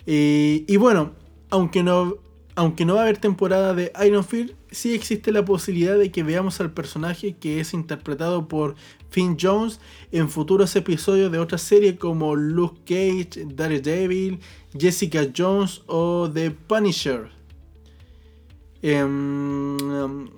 Eh, 0.05 0.65
y 0.67 0.75
bueno, 0.75 1.13
aunque 1.49 1.81
no, 1.81 2.17
aunque 2.55 2.85
no 2.85 2.95
va 2.95 3.01
a 3.01 3.03
haber 3.03 3.17
temporada 3.17 3.73
de 3.73 3.91
Iron 4.05 4.23
Fist, 4.23 4.53
sí 4.71 4.93
existe 4.93 5.31
la 5.31 5.45
posibilidad 5.45 5.97
de 5.97 6.11
que 6.11 6.23
veamos 6.23 6.59
al 6.59 6.71
personaje 6.71 7.35
que 7.37 7.59
es 7.59 7.73
interpretado 7.73 8.47
por 8.47 8.75
Finn 9.09 9.37
Jones 9.39 9.79
en 10.11 10.29
futuros 10.29 10.75
episodios 10.75 11.31
de 11.31 11.39
otras 11.39 11.61
series 11.61 11.97
como 11.97 12.35
Luke 12.35 12.81
Cage, 12.85 13.45
Daredevil, 13.45 14.39
Jessica 14.77 15.27
Jones 15.35 15.81
o 15.87 16.29
The 16.33 16.51
Punisher. 16.51 17.29
Em, 18.81 20.29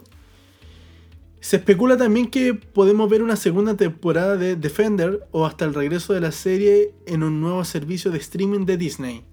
se 1.39 1.57
especula 1.57 1.97
también 1.97 2.29
que 2.29 2.53
podemos 2.53 3.09
ver 3.09 3.21
una 3.21 3.35
segunda 3.35 3.75
temporada 3.75 4.37
de 4.37 4.55
Defender 4.55 5.27
o 5.31 5.45
hasta 5.45 5.65
el 5.65 5.73
regreso 5.73 6.13
de 6.13 6.21
la 6.21 6.31
serie 6.31 6.93
en 7.05 7.23
un 7.23 7.41
nuevo 7.41 7.63
servicio 7.63 8.11
de 8.11 8.19
streaming 8.19 8.65
de 8.65 8.77
Disney. 8.77 9.32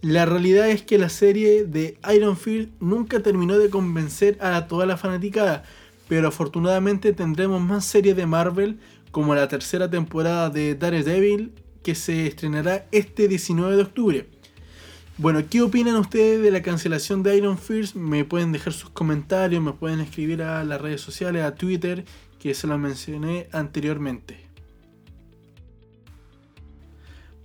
La 0.00 0.26
realidad 0.26 0.68
es 0.68 0.82
que 0.82 0.96
la 0.96 1.08
serie 1.08 1.64
de 1.64 1.98
Iron 2.14 2.36
Fist 2.36 2.70
nunca 2.78 3.20
terminó 3.20 3.58
de 3.58 3.68
convencer 3.68 4.38
a 4.40 4.68
toda 4.68 4.86
la 4.86 4.96
fanaticada, 4.96 5.64
pero 6.06 6.28
afortunadamente 6.28 7.12
tendremos 7.12 7.60
más 7.60 7.84
series 7.84 8.16
de 8.16 8.26
Marvel 8.26 8.78
como 9.10 9.34
la 9.34 9.48
tercera 9.48 9.90
temporada 9.90 10.50
de 10.50 10.76
Daredevil 10.76 11.52
que 11.82 11.96
se 11.96 12.28
estrenará 12.28 12.86
este 12.92 13.26
19 13.26 13.74
de 13.74 13.82
octubre. 13.82 14.28
Bueno, 15.16 15.42
¿qué 15.50 15.62
opinan 15.62 15.96
ustedes 15.96 16.40
de 16.42 16.52
la 16.52 16.62
cancelación 16.62 17.24
de 17.24 17.36
Iron 17.36 17.58
Fist? 17.58 17.96
Me 17.96 18.24
pueden 18.24 18.52
dejar 18.52 18.72
sus 18.72 18.90
comentarios, 18.90 19.60
me 19.60 19.72
pueden 19.72 19.98
escribir 19.98 20.42
a 20.42 20.62
las 20.62 20.80
redes 20.80 21.00
sociales, 21.00 21.42
a 21.42 21.56
Twitter, 21.56 22.04
que 22.38 22.54
se 22.54 22.68
lo 22.68 22.78
mencioné 22.78 23.48
anteriormente. 23.50 24.46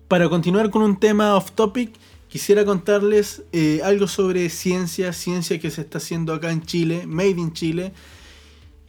Para 0.07 0.29
continuar 0.29 0.69
con 0.69 0.83
un 0.83 0.99
tema 0.99 1.35
off 1.35 1.53
topic, 1.53 1.95
quisiera 2.33 2.65
contarles 2.65 3.43
eh, 3.51 3.81
algo 3.83 4.07
sobre 4.07 4.49
ciencia, 4.49 5.13
ciencia 5.13 5.59
que 5.59 5.69
se 5.69 5.81
está 5.81 5.99
haciendo 5.99 6.33
acá 6.33 6.51
en 6.51 6.63
Chile, 6.63 7.05
Made 7.05 7.29
in 7.29 7.53
Chile, 7.53 7.93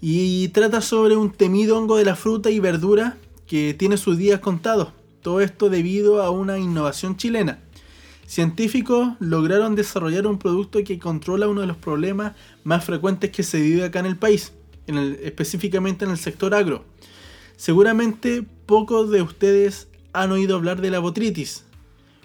y 0.00 0.48
trata 0.48 0.80
sobre 0.80 1.14
un 1.14 1.30
temido 1.30 1.76
hongo 1.76 1.98
de 1.98 2.06
la 2.06 2.16
fruta 2.16 2.48
y 2.48 2.58
verdura 2.58 3.18
que 3.46 3.74
tiene 3.74 3.98
sus 3.98 4.16
días 4.16 4.40
contados. 4.40 4.94
Todo 5.20 5.42
esto 5.42 5.68
debido 5.68 6.22
a 6.22 6.30
una 6.30 6.58
innovación 6.58 7.18
chilena. 7.18 7.58
Científicos 8.26 9.08
lograron 9.20 9.74
desarrollar 9.74 10.26
un 10.26 10.38
producto 10.38 10.82
que 10.82 10.98
controla 10.98 11.46
uno 11.46 11.60
de 11.60 11.66
los 11.66 11.76
problemas 11.76 12.32
más 12.62 12.82
frecuentes 12.82 13.28
que 13.28 13.42
se 13.42 13.60
vive 13.60 13.84
acá 13.84 13.98
en 13.98 14.06
el 14.06 14.16
país, 14.16 14.54
específicamente 15.22 16.06
en 16.06 16.12
el 16.12 16.18
sector 16.18 16.54
agro. 16.54 16.86
Seguramente 17.58 18.42
pocos 18.64 19.10
de 19.10 19.20
ustedes 19.20 19.88
han 20.14 20.32
oído 20.32 20.56
hablar 20.56 20.80
de 20.80 20.90
la 20.90 20.98
botritis, 20.98 21.64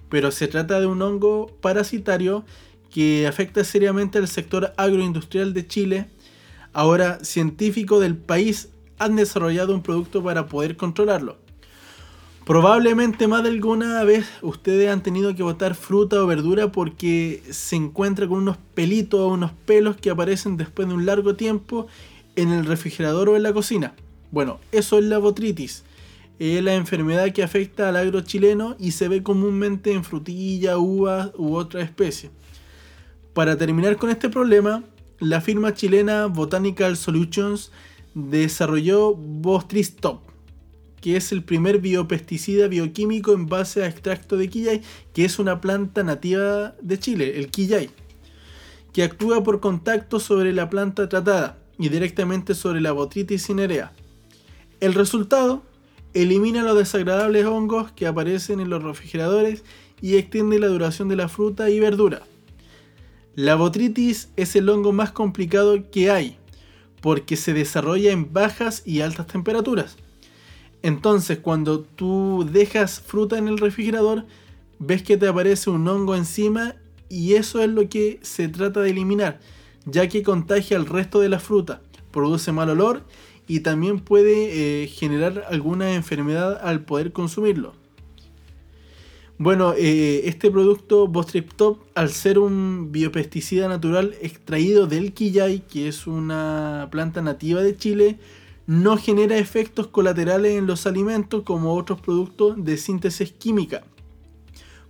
pero 0.09 0.31
se 0.31 0.47
trata 0.47 0.79
de 0.79 0.87
un 0.87 1.01
hongo 1.01 1.47
parasitario 1.61 2.43
que 2.91 3.27
afecta 3.27 3.63
seriamente 3.63 4.17
al 4.17 4.27
sector 4.27 4.73
agroindustrial 4.77 5.53
de 5.53 5.67
Chile. 5.67 6.09
Ahora, 6.73 7.23
científicos 7.23 8.01
del 8.01 8.17
país 8.17 8.69
han 8.97 9.15
desarrollado 9.15 9.73
un 9.73 9.83
producto 9.83 10.23
para 10.23 10.47
poder 10.47 10.75
controlarlo. 10.75 11.37
Probablemente 12.45 13.27
más 13.27 13.43
de 13.43 13.49
alguna 13.49 14.03
vez 14.03 14.25
ustedes 14.41 14.89
han 14.89 15.03
tenido 15.03 15.35
que 15.35 15.43
botar 15.43 15.75
fruta 15.75 16.23
o 16.23 16.25
verdura 16.25 16.71
porque 16.71 17.43
se 17.51 17.75
encuentra 17.75 18.27
con 18.27 18.39
unos 18.39 18.57
pelitos 18.73 19.19
o 19.19 19.27
unos 19.27 19.51
pelos 19.65 19.97
que 19.97 20.09
aparecen 20.09 20.57
después 20.57 20.87
de 20.87 20.95
un 20.95 21.05
largo 21.05 21.35
tiempo 21.35 21.85
en 22.35 22.49
el 22.49 22.65
refrigerador 22.65 23.29
o 23.29 23.35
en 23.35 23.43
la 23.43 23.53
cocina. 23.53 23.93
Bueno, 24.31 24.59
eso 24.71 24.97
es 24.97 25.05
la 25.05 25.19
botritis 25.19 25.83
es 26.39 26.63
la 26.63 26.73
enfermedad 26.75 27.31
que 27.33 27.43
afecta 27.43 27.89
al 27.89 27.97
agro 27.97 28.21
chileno 28.21 28.77
y 28.79 28.91
se 28.91 29.09
ve 29.09 29.21
comúnmente 29.21 29.91
en 29.91 30.05
frutilla, 30.05 30.77
uvas 30.77 31.31
u 31.37 31.55
otra 31.55 31.81
especie. 31.81 32.31
Para 33.33 33.57
terminar 33.57 33.97
con 33.97 34.09
este 34.09 34.29
problema, 34.29 34.83
la 35.19 35.41
firma 35.41 35.73
chilena 35.73 36.27
Botanical 36.27 36.95
Solutions 36.95 37.71
desarrolló 38.15 39.13
Bostris 39.13 39.97
Top, 39.97 40.21
que 41.01 41.17
es 41.17 41.33
el 41.33 41.43
primer 41.43 41.79
biopesticida 41.79 42.67
bioquímico 42.67 43.33
en 43.33 43.47
base 43.47 43.83
a 43.83 43.87
extracto 43.87 44.37
de 44.37 44.49
quillay, 44.49 44.81
que 45.13 45.25
es 45.25 45.39
una 45.39 45.59
planta 45.59 46.03
nativa 46.03 46.75
de 46.81 46.99
Chile, 46.99 47.37
el 47.37 47.49
quillay, 47.51 47.89
que 48.93 49.03
actúa 49.03 49.43
por 49.43 49.59
contacto 49.59 50.21
sobre 50.21 50.53
la 50.53 50.69
planta 50.69 51.09
tratada 51.09 51.57
y 51.77 51.89
directamente 51.89 52.55
sobre 52.55 52.79
la 52.79 52.93
botritis 52.93 53.45
cinerea. 53.45 53.91
El 54.79 54.93
resultado 54.93 55.63
Elimina 56.13 56.63
los 56.63 56.77
desagradables 56.77 57.45
hongos 57.45 57.91
que 57.91 58.07
aparecen 58.07 58.59
en 58.59 58.69
los 58.69 58.81
refrigeradores 58.81 59.63
y 60.01 60.15
extiende 60.15 60.59
la 60.59 60.67
duración 60.67 61.07
de 61.07 61.15
la 61.15 61.29
fruta 61.29 61.69
y 61.69 61.79
verdura. 61.79 62.23
La 63.35 63.55
botritis 63.55 64.29
es 64.35 64.55
el 64.55 64.69
hongo 64.69 64.91
más 64.91 65.11
complicado 65.11 65.89
que 65.91 66.09
hay, 66.09 66.37
porque 67.01 67.35
se 67.35 67.53
desarrolla 67.53 68.11
en 68.11 68.33
bajas 68.33 68.81
y 68.85 69.01
altas 69.01 69.27
temperaturas. 69.27 69.97
Entonces, 70.81 71.39
cuando 71.39 71.81
tú 71.81 72.47
dejas 72.51 73.01
fruta 73.01 73.37
en 73.37 73.47
el 73.47 73.57
refrigerador, 73.57 74.25
ves 74.79 75.03
que 75.03 75.17
te 75.17 75.27
aparece 75.27 75.69
un 75.69 75.87
hongo 75.87 76.15
encima 76.15 76.75
y 77.09 77.35
eso 77.35 77.61
es 77.61 77.69
lo 77.69 77.87
que 77.89 78.19
se 78.21 78.47
trata 78.47 78.81
de 78.81 78.91
eliminar, 78.91 79.39
ya 79.85 80.07
que 80.07 80.23
contagia 80.23 80.77
al 80.77 80.85
resto 80.85 81.19
de 81.19 81.29
la 81.29 81.39
fruta, 81.39 81.81
produce 82.11 82.51
mal 82.51 82.69
olor 82.69 83.03
y 83.49 83.61
también 83.61 83.99
puede 83.99 84.83
eh, 84.83 84.87
generar 84.87 85.43
alguna 85.49 85.95
enfermedad 85.95 86.61
al 86.63 86.85
poder 86.85 87.11
consumirlo. 87.11 87.73
Bueno, 89.39 89.73
eh, 89.75 90.21
este 90.25 90.51
producto 90.51 91.07
Bostrip-Top, 91.07 91.79
al 91.95 92.11
ser 92.11 92.37
un 92.37 92.91
biopesticida 92.91 93.67
natural 93.67 94.15
extraído 94.21 94.85
del 94.85 95.13
quillay, 95.13 95.61
que 95.61 95.87
es 95.87 96.05
una 96.05 96.89
planta 96.91 97.23
nativa 97.23 97.63
de 97.63 97.75
Chile, 97.75 98.19
no 98.67 98.97
genera 98.97 99.39
efectos 99.39 99.87
colaterales 99.87 100.55
en 100.55 100.67
los 100.67 100.85
alimentos 100.85 101.41
como 101.41 101.73
otros 101.73 101.99
productos 102.01 102.63
de 102.63 102.77
síntesis 102.77 103.31
química, 103.31 103.83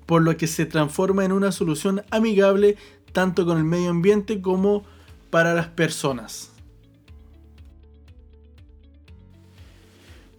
por 0.05 0.21
lo 0.21 0.35
que 0.35 0.47
se 0.47 0.65
transforma 0.65 1.23
en 1.23 1.31
una 1.31 1.53
solución 1.53 2.01
amigable 2.11 2.75
tanto 3.13 3.45
con 3.45 3.57
el 3.57 3.63
medio 3.63 3.89
ambiente 3.89 4.41
como 4.41 4.83
para 5.29 5.53
las 5.53 5.67
personas. 5.67 6.51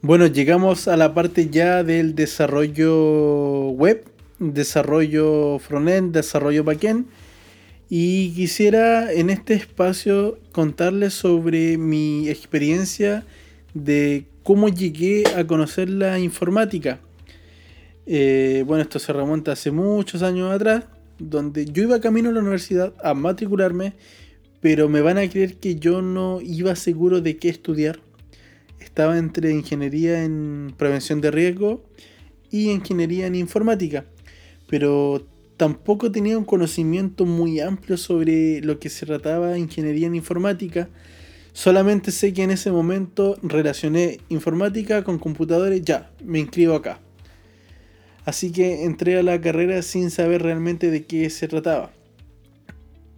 Bueno, 0.02 0.26
llegamos 0.26 0.88
a 0.88 0.96
la 0.96 1.12
parte 1.12 1.50
ya 1.50 1.84
del 1.84 2.14
desarrollo 2.14 3.68
web, 3.68 4.02
desarrollo 4.38 5.58
frontend, 5.58 6.14
desarrollo 6.14 6.64
backend. 6.64 7.04
Y 7.90 8.30
quisiera 8.30 9.12
en 9.12 9.28
este 9.28 9.52
espacio 9.52 10.38
contarles 10.52 11.12
sobre 11.12 11.76
mi 11.76 12.30
experiencia 12.30 13.26
de 13.74 14.24
cómo 14.42 14.70
llegué 14.70 15.24
a 15.36 15.46
conocer 15.46 15.90
la 15.90 16.18
informática. 16.18 17.00
Eh, 18.06 18.64
bueno, 18.66 18.82
esto 18.82 18.98
se 18.98 19.12
remonta 19.12 19.52
hace 19.52 19.70
muchos 19.70 20.22
años 20.22 20.50
atrás, 20.50 20.86
donde 21.18 21.66
yo 21.66 21.82
iba 21.82 22.00
camino 22.00 22.30
a 22.30 22.32
la 22.32 22.40
universidad 22.40 22.94
a 23.04 23.12
matricularme, 23.12 23.92
pero 24.62 24.88
me 24.88 25.02
van 25.02 25.18
a 25.18 25.28
creer 25.28 25.56
que 25.56 25.76
yo 25.76 26.00
no 26.00 26.40
iba 26.40 26.74
seguro 26.74 27.20
de 27.20 27.36
qué 27.36 27.50
estudiar 27.50 28.00
estaba 28.90 29.16
entre 29.16 29.52
ingeniería 29.52 30.24
en 30.24 30.74
prevención 30.76 31.22
de 31.22 31.30
riesgo 31.30 31.82
y 32.50 32.70
ingeniería 32.70 33.26
en 33.26 33.36
informática, 33.36 34.04
pero 34.68 35.26
tampoco 35.56 36.10
tenía 36.10 36.36
un 36.36 36.44
conocimiento 36.44 37.24
muy 37.24 37.60
amplio 37.60 37.96
sobre 37.96 38.60
lo 38.60 38.78
que 38.78 38.90
se 38.90 39.06
trataba 39.06 39.52
de 39.52 39.60
ingeniería 39.60 40.08
en 40.08 40.16
informática, 40.16 40.88
Solamente 41.52 42.12
sé 42.12 42.32
que 42.32 42.44
en 42.44 42.52
ese 42.52 42.70
momento 42.70 43.36
relacioné 43.42 44.20
informática 44.28 45.02
con 45.02 45.18
computadores, 45.18 45.82
ya, 45.82 46.10
me 46.24 46.38
inscribo 46.38 46.74
acá. 46.74 47.00
Así 48.24 48.52
que 48.52 48.84
entré 48.84 49.18
a 49.18 49.22
la 49.22 49.40
carrera 49.40 49.82
sin 49.82 50.10
saber 50.10 50.42
realmente 50.42 50.90
de 50.90 51.04
qué 51.04 51.28
se 51.28 51.48
trataba. 51.48 51.90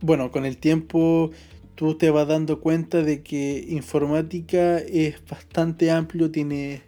Bueno, 0.01 0.31
con 0.33 0.47
el 0.47 0.57
tiempo 0.57 1.31
tú 1.75 1.97
te 1.97 2.11
vas 2.11 2.29
dando 2.29 2.61
cuenta 2.61 3.03
de 3.03 3.23
que 3.23 3.65
informática 3.69 4.79
es 4.79 5.17
bastante 5.29 5.91
amplio, 5.91 6.31
tiene 6.31 6.83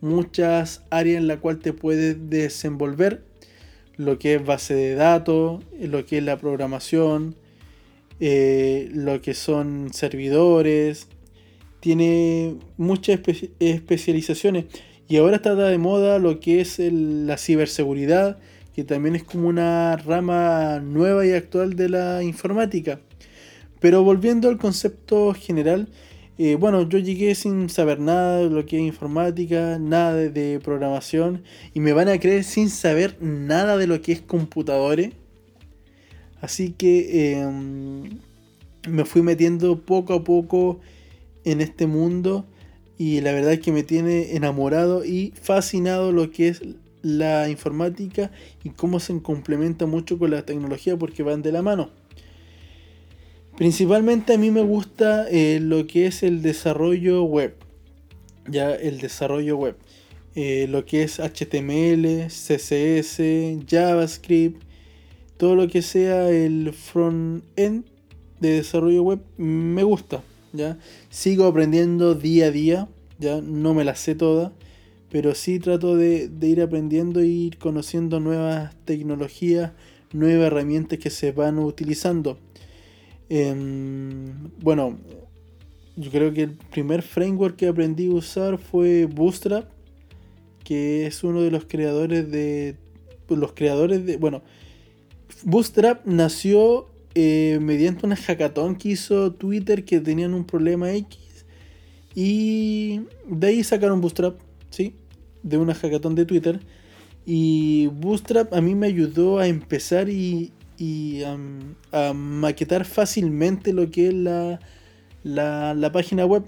muchas 0.00 0.82
áreas 0.90 1.18
en 1.18 1.28
las 1.28 1.38
cuales 1.38 1.62
te 1.62 1.72
puedes 1.72 2.28
desenvolver, 2.28 3.24
lo 3.96 4.18
que 4.18 4.34
es 4.34 4.44
base 4.44 4.74
de 4.74 4.94
datos, 4.94 5.62
lo 5.80 6.04
que 6.06 6.18
es 6.18 6.24
la 6.24 6.38
programación, 6.38 7.36
eh, 8.20 8.90
lo 8.92 9.20
que 9.20 9.34
son 9.34 9.90
servidores, 9.92 11.08
tiene 11.80 12.56
muchas 12.76 13.20
especializaciones. 13.58 14.66
Y 15.08 15.16
ahora 15.16 15.36
está 15.36 15.54
de 15.54 15.78
moda 15.78 16.18
lo 16.18 16.40
que 16.40 16.60
es 16.60 16.78
la 16.78 17.36
ciberseguridad, 17.36 18.38
que 18.74 18.84
también 18.84 19.16
es 19.16 19.24
como 19.24 19.48
una 19.48 19.96
rama 19.96 20.80
nueva 20.80 21.26
y 21.26 21.32
actual 21.32 21.74
de 21.74 21.88
la 21.88 22.22
informática. 22.22 23.00
Pero 23.82 24.04
volviendo 24.04 24.48
al 24.48 24.58
concepto 24.58 25.34
general, 25.34 25.88
eh, 26.38 26.54
bueno, 26.54 26.88
yo 26.88 26.98
llegué 26.98 27.34
sin 27.34 27.68
saber 27.68 27.98
nada 27.98 28.38
de 28.38 28.48
lo 28.48 28.64
que 28.64 28.76
es 28.78 28.82
informática, 28.84 29.78
nada 29.80 30.14
de, 30.14 30.60
programación, 30.60 31.42
y 31.74 31.80
me 31.80 31.92
van 31.92 32.08
a 32.08 32.18
creer 32.20 32.44
sin 32.44 32.70
saber 32.70 33.20
nada 33.20 33.76
de 33.76 33.88
lo 33.88 34.00
que 34.00 34.12
es 34.12 34.22
computadores. 34.22 35.10
Así 36.40 36.70
que 36.70 37.40
em, 37.40 38.20
me 38.88 39.04
fui 39.04 39.22
metiendo 39.22 39.80
poco 39.80 40.14
a 40.14 40.24
poco 40.24 40.80
en 41.44 41.60
este 41.60 41.86
mundo 41.88 42.46
y 42.98 43.20
la 43.20 43.32
verdad 43.32 43.54
es 43.54 43.60
que 43.60 43.72
me 43.72 43.82
tiene 43.82 44.36
enamorado 44.36 45.04
y 45.04 45.32
fascinado 45.40 46.12
lo 46.12 46.30
que 46.30 46.48
es 46.48 46.62
la 47.02 47.48
informática 47.48 48.30
y 48.62 48.70
cómo 48.70 49.00
se 49.00 49.20
complementa 49.22 49.86
mucho 49.86 50.18
con 50.18 50.30
la 50.30 50.46
tecnología 50.46 50.96
porque 50.96 51.24
van 51.24 51.42
de 51.42 51.50
la 51.50 51.62
mano. 51.62 51.90
Principalmente 53.56 54.34
a 54.34 54.38
mí 54.38 54.50
me 54.50 54.62
gusta 54.62 55.28
eh, 55.28 55.60
lo 55.60 55.86
que 55.86 56.06
es 56.06 56.22
el 56.22 56.42
desarrollo 56.42 57.24
web. 57.24 57.54
Ya 58.48 58.74
el 58.74 58.98
desarrollo 58.98 59.56
web. 59.56 59.76
Eh, 60.34 60.66
lo 60.68 60.84
que 60.86 61.02
es 61.02 61.20
HTML, 61.20 62.26
CSS, 62.28 63.20
JavaScript, 63.66 64.62
todo 65.36 65.56
lo 65.56 65.68
que 65.68 65.82
sea 65.82 66.30
el 66.30 66.72
front-end 66.72 67.84
de 68.40 68.50
desarrollo 68.52 69.02
web 69.02 69.20
me 69.36 69.82
gusta. 69.82 70.22
¿ya? 70.52 70.78
Sigo 71.10 71.46
aprendiendo 71.46 72.14
día 72.14 72.46
a 72.46 72.50
día, 72.50 72.88
ya 73.18 73.40
no 73.40 73.74
me 73.74 73.84
la 73.84 73.94
sé 73.94 74.14
toda, 74.14 74.52
pero 75.10 75.34
sí 75.34 75.58
trato 75.58 75.96
de, 75.96 76.30
ir 76.42 76.62
aprendiendo 76.62 77.20
e 77.20 77.26
ir 77.26 77.58
conociendo 77.58 78.20
nuevas 78.20 78.74
tecnologías, 78.84 79.72
nuevas 80.12 80.46
herramientas 80.46 80.98
que 80.98 81.10
se 81.10 81.32
van 81.32 81.58
utilizando. 81.58 82.38
Em, 83.28 84.50
bueno, 84.60 84.98
yo 85.96 86.10
creo 86.10 86.32
que 86.32 86.42
el 86.42 86.50
primer 86.70 87.02
framework 87.02 87.56
que 87.56 87.68
aprendí 87.68 88.06
a 88.08 88.14
usar 88.14 88.58
fue 88.58 89.06
Bootstrap, 89.06 89.70
que 90.64 91.06
es 91.06 91.24
uno 91.24 91.42
de 91.42 91.50
los 91.50 91.64
creadores 91.64 92.30
de... 92.30 92.76
Los 93.28 93.52
creadores 93.52 94.04
de... 94.04 94.18
Bueno, 94.18 94.42
Bootstrap 95.44 96.04
nació 96.06 96.90
eh, 97.14 97.58
mediante 97.60 98.04
una 98.04 98.16
hackathon 98.16 98.76
que 98.76 98.90
hizo 98.90 99.32
Twitter 99.32 99.84
que 99.84 100.00
tenían 100.00 100.34
un 100.34 100.44
problema 100.44 100.92
X 100.92 101.22
y 102.14 103.02
de 103.28 103.46
ahí 103.46 103.64
sacaron 103.64 104.00
Bootstrap, 104.00 104.38
¿sí? 104.70 104.94
De 105.42 105.56
una 105.56 105.74
hackathon 105.74 106.14
de 106.14 106.26
Twitter. 106.26 106.60
Y 107.24 107.86
Bootstrap 107.86 108.52
a 108.52 108.60
mí 108.60 108.74
me 108.74 108.86
ayudó 108.86 109.38
a 109.38 109.46
empezar 109.46 110.08
y, 110.08 110.52
a 111.92 112.12
maquetar 112.12 112.84
fácilmente 112.84 113.72
lo 113.72 113.90
que 113.90 114.08
es 114.08 114.14
la, 114.14 114.58
la, 115.24 115.92
página 115.92 116.26
web. 116.26 116.44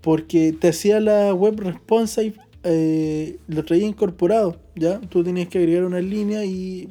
Porque 0.00 0.52
te 0.52 0.68
hacía 0.68 1.00
la 1.00 1.32
web 1.32 1.58
responsive, 1.60 2.34
eh, 2.62 3.38
lo 3.48 3.64
traía 3.64 3.86
incorporado, 3.86 4.60
¿ya? 4.74 5.00
Tú 5.00 5.24
tenías 5.24 5.48
que 5.48 5.58
agregar 5.58 5.84
una 5.84 6.00
línea 6.00 6.44
y 6.44 6.88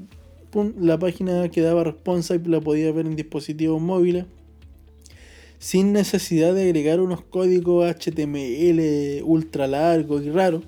la 0.80 0.98
página 0.98 1.50
quedaba 1.50 1.84
responsive, 1.84 2.48
la 2.50 2.60
podía 2.60 2.91
ver 2.91 3.06
en 3.06 3.15
dispositivos 3.15 3.82
móviles 3.82 4.26
sin 5.63 5.93
necesidad 5.93 6.54
de 6.54 6.63
agregar 6.63 7.00
unos 7.00 7.22
códigos 7.22 7.89
HTML 7.89 9.24
ultra 9.24 9.65
largos 9.65 10.22
y 10.26 10.30
raros. 10.30 10.65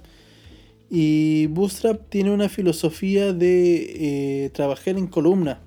Y 0.89 1.47
Bootstrap 1.47 2.07
tiene 2.07 2.31
una 2.31 2.47
filosofía 2.47 3.33
de 3.33 4.45
eh, 4.45 4.49
trabajar 4.51 4.97
en 4.97 5.07
columnas. 5.07 5.57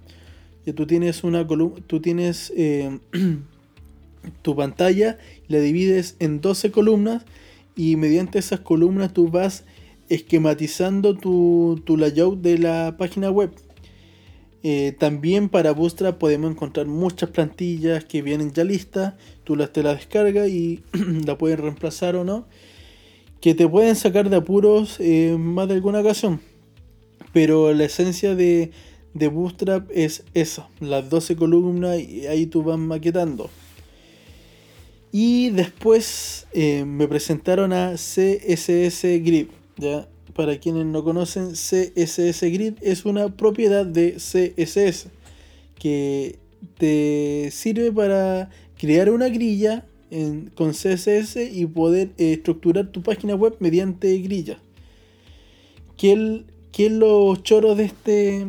Tú 0.73 0.87
tienes 0.87 1.25
una 1.25 1.47
tú 1.87 2.01
tienes 2.01 2.53
eh, 2.57 2.99
tu 4.43 4.57
pantalla, 4.57 5.19
la 5.49 5.59
divides 5.59 6.17
en 6.19 6.41
12 6.41 6.71
columnas 6.71 7.25
y 7.77 7.97
mediante 7.97 8.39
esas 8.39 8.61
columnas 8.61 9.13
tú 9.13 9.29
vas 9.29 9.65
esquematizando 10.09 11.17
tu, 11.17 11.81
tu 11.85 11.97
layout 11.97 12.41
de 12.41 12.59
la 12.59 12.97
página 12.99 13.31
web. 13.31 13.51
Eh, 14.65 14.97
también 14.99 15.49
para 15.49 15.71
Bootstrap 15.71 16.19
podemos 16.19 16.51
encontrar 16.51 16.87
muchas 16.87 17.31
plantillas 17.31 18.05
que 18.05 18.23
vienen 18.23 18.53
ya 18.53 18.65
listas. 18.65 19.15
Tú 19.45 19.57
las 19.57 19.73
te 19.73 19.83
las 19.83 19.97
descargas 19.97 20.49
y 20.49 20.83
la 21.27 21.39
puedes 21.39 21.61
reemplazar 21.61 22.17
o 22.17 22.25
no. 22.25 22.47
Que 23.41 23.55
te 23.55 23.69
pueden 23.69 23.95
sacar 23.95 24.31
de 24.31 24.37
apuros 24.37 24.97
eh, 24.99 25.37
más 25.39 25.69
de 25.69 25.75
alguna 25.75 26.01
ocasión. 26.01 26.41
Pero 27.33 27.73
la 27.73 27.85
esencia 27.85 28.35
de, 28.35 28.73
de 29.19 29.29
Bootstrap 29.29 29.91
es 29.93 30.25
esa. 30.35 30.69
Las 30.81 31.09
12 31.11 31.37
columnas 31.37 31.99
y 32.01 32.27
ahí 32.27 32.47
tú 32.47 32.63
vas 32.63 32.79
maquetando. 32.79 33.51
Y 35.11 35.51
después 35.51 36.47
eh, 36.53 36.85
me 36.85 37.09
presentaron 37.09 37.73
a 37.73 37.95
CSS 37.95 39.03
Grid. 39.23 39.49
¿ya? 39.77 40.09
para 40.39 40.61
quienes 40.61 40.87
no 40.87 41.03
conocen, 41.03 41.55
CSS 41.55 42.43
Grid 42.43 42.75
es 42.81 43.05
una 43.05 43.29
propiedad 43.37 43.85
de 43.85 44.19
CSS 44.19 45.09
que 45.77 46.39
te 46.79 47.49
sirve 47.51 47.91
para 47.91 48.49
crear 48.79 49.11
una 49.11 49.29
grilla 49.31 49.85
con 50.55 50.71
CSS 50.71 51.39
y 51.53 51.67
poder 51.67 52.11
eh, 52.19 52.35
estructurar 52.35 52.93
tu 52.93 53.03
página 53.03 53.35
web 53.35 53.57
mediante 53.59 54.17
grilla. 54.19 54.61
¿Qué, 55.97 56.45
es 56.73 56.93
lo 56.93 57.35
choro 57.35 57.75
de, 57.75 57.87
este, 57.87 58.47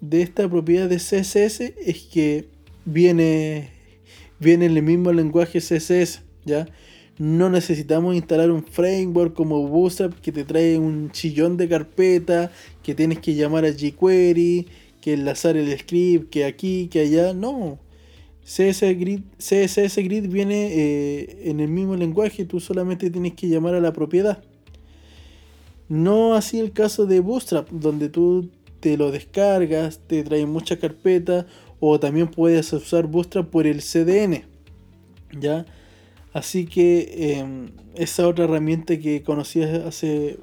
de 0.00 0.22
esta 0.22 0.48
propiedad 0.48 0.88
de 0.88 0.96
CSS? 0.96 1.60
Es 1.84 2.02
que 2.12 2.46
viene, 2.84 3.70
viene 4.38 4.66
en 4.66 4.76
el 4.76 4.82
mismo 4.82 5.12
lenguaje 5.12 5.60
CSS, 5.60 6.22
¿ya? 6.44 6.66
no 7.18 7.50
necesitamos 7.50 8.14
instalar 8.14 8.50
un 8.50 8.64
framework 8.64 9.34
como 9.34 9.66
Bootstrap 9.66 10.14
que 10.20 10.30
te 10.30 10.44
trae 10.44 10.78
un 10.78 11.10
chillón 11.10 11.56
de 11.56 11.68
carpeta, 11.68 12.52
que 12.82 12.94
tienes 12.94 13.18
que 13.18 13.34
llamar 13.34 13.64
a 13.64 13.72
jQuery, 13.72 14.66
que 15.00 15.14
enlazar 15.14 15.56
el 15.56 15.76
script, 15.76 16.30
que 16.30 16.44
aquí, 16.44 16.88
que 16.88 17.00
allá. 17.00 17.34
No. 17.34 17.78
CSS 18.44 18.98
Grid, 18.98 19.20
CSS 19.36 19.96
Grid 19.96 20.28
viene 20.28 20.68
eh, 20.72 21.50
en 21.50 21.60
el 21.60 21.68
mismo 21.68 21.96
lenguaje, 21.96 22.46
tú 22.46 22.60
solamente 22.60 23.10
tienes 23.10 23.34
que 23.34 23.48
llamar 23.48 23.74
a 23.74 23.80
la 23.80 23.92
propiedad. 23.92 24.42
No 25.88 26.34
así 26.34 26.58
el 26.58 26.72
caso 26.72 27.04
de 27.04 27.20
Bootstrap, 27.20 27.68
donde 27.70 28.08
tú 28.08 28.48
te 28.80 28.96
lo 28.96 29.10
descargas, 29.10 30.00
te 30.06 30.22
trae 30.22 30.46
muchas 30.46 30.78
carpetas, 30.78 31.46
o 31.80 31.98
también 32.00 32.28
puedes 32.28 32.72
usar 32.72 33.06
Bootstrap 33.06 33.48
por 33.48 33.66
el 33.66 33.80
CDN. 33.80 34.44
¿Ya? 35.38 35.66
Así 36.32 36.66
que 36.66 37.38
em, 37.38 37.70
esa 37.94 38.26
otra 38.28 38.44
herramienta 38.44 38.98
que 38.98 39.22
conocí 39.22 39.62
hace 39.62 40.38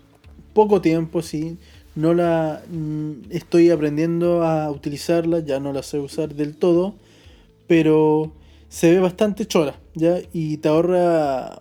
poco 0.54 0.82
tiempo, 0.82 1.22
sí, 1.22 1.58
no 1.96 2.14
la 2.14 2.64
mm, 2.70 3.32
estoy 3.32 3.70
aprendiendo 3.70 4.44
a 4.44 4.70
utilizarla, 4.72 5.40
ya 5.40 5.60
no 5.60 5.74
la 5.74 5.84
sé 5.84 6.00
usar 6.00 6.36
del 6.36 6.58
todo, 6.58 6.96
pero 7.68 8.34
se 8.70 8.92
ve 8.92 9.00
bastante 9.00 9.46
chora, 9.46 9.80
¿ya? 9.94 10.20
Y 10.34 10.58
te 10.58 10.70
ahorra 10.70 11.60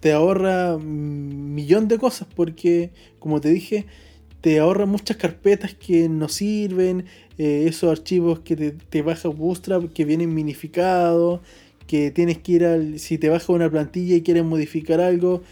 te 0.00 0.12
ahorra 0.12 0.74
un 0.74 1.54
millón 1.54 1.86
de 1.86 1.96
cosas 1.96 2.26
porque 2.34 2.90
como 3.20 3.40
te 3.40 3.50
dije, 3.50 3.86
te 4.42 4.58
ahorra 4.58 4.86
muchas 4.86 5.16
carpetas 5.16 5.72
que 5.74 6.08
no 6.08 6.28
sirven, 6.28 7.06
eh, 7.38 7.64
esos 7.68 7.90
archivos 7.90 8.40
que 8.40 8.56
te, 8.56 8.72
te 8.72 9.00
baja 9.00 9.28
Bootstrap 9.28 9.92
que 9.92 10.04
vienen 10.04 10.34
minificados, 10.34 11.40
que 11.86 12.10
tienes 12.10 12.38
que 12.38 12.52
ir 12.52 12.64
al. 12.64 12.98
Si 12.98 13.18
te 13.18 13.28
baja 13.28 13.52
una 13.52 13.70
plantilla 13.70 14.16
y 14.16 14.22
quieres 14.22 14.44
modificar 14.44 15.00
algo, 15.00 15.42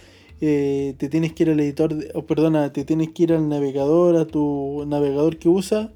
eh, 0.41 0.95
te 0.99 1.09
tienes 1.09 1.33
que 1.33 1.45
ir 1.45 1.51
al 1.51 1.61
editor, 1.61 1.95
o 2.15 2.27
perdona, 2.27 2.73
te 2.73 2.85
tienes 2.85 3.11
que 3.11 3.25
ir 3.25 3.33
al 3.33 3.49
navegador, 3.49 4.17
a 4.17 4.27
tu 4.27 4.85
navegador 4.89 5.37
que 5.37 5.49
usa, 5.49 5.93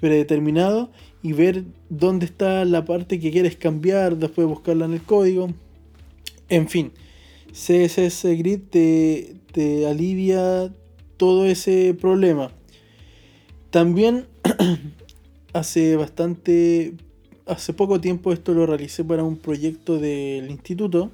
predeterminado, 0.00 0.90
y 1.22 1.32
ver 1.32 1.64
dónde 1.90 2.26
está 2.26 2.64
la 2.64 2.84
parte 2.84 3.20
que 3.20 3.30
quieres 3.30 3.56
cambiar, 3.56 4.16
después 4.16 4.48
buscarla 4.48 4.86
en 4.86 4.94
el 4.94 5.02
código. 5.02 5.50
En 6.48 6.68
fin, 6.68 6.90
CSS 7.52 8.24
Grid 8.36 8.60
te, 8.70 9.36
te 9.52 9.86
alivia 9.86 10.72
todo 11.20 11.44
ese 11.44 11.94
problema. 12.00 12.50
También 13.68 14.24
hace 15.52 15.94
bastante, 15.96 16.94
hace 17.44 17.74
poco 17.74 18.00
tiempo 18.00 18.32
esto 18.32 18.54
lo 18.54 18.64
realicé 18.64 19.04
para 19.04 19.22
un 19.22 19.36
proyecto 19.36 19.98
del 19.98 20.50
instituto. 20.50 21.10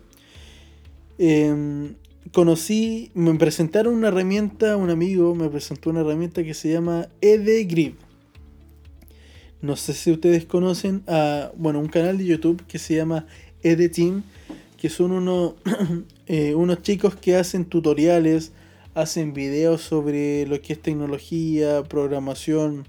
Em, 1.19 1.97
conocí, 2.31 3.11
me 3.15 3.35
presentaron 3.35 3.95
una 3.95 4.07
herramienta, 4.07 4.77
un 4.77 4.91
amigo 4.91 5.35
me 5.35 5.49
presentó 5.49 5.91
una 5.91 6.03
herramienta 6.03 6.45
que 6.45 6.55
se 6.55 6.71
llama 6.71 7.09
EDGrid. 7.21 7.95
No 9.61 9.75
sé 9.75 9.93
si 9.93 10.13
ustedes 10.13 10.45
conocen 10.45 11.03
a, 11.09 11.51
bueno, 11.57 11.81
un 11.81 11.89
canal 11.89 12.17
de 12.17 12.27
YouTube 12.27 12.65
que 12.69 12.79
se 12.79 12.95
llama 12.95 13.27
EDTeam, 13.65 14.23
que 14.79 14.89
son 14.89 15.55
eh, 16.29 16.55
unos 16.55 16.83
chicos 16.83 17.17
que 17.17 17.35
hacen 17.35 17.65
tutoriales, 17.65 18.53
hacen 18.97 19.35
videos 19.35 19.83
sobre 19.83 20.47
lo 20.47 20.61
que 20.63 20.73
es 20.73 20.81
tecnología, 20.81 21.83
programación 21.85 22.89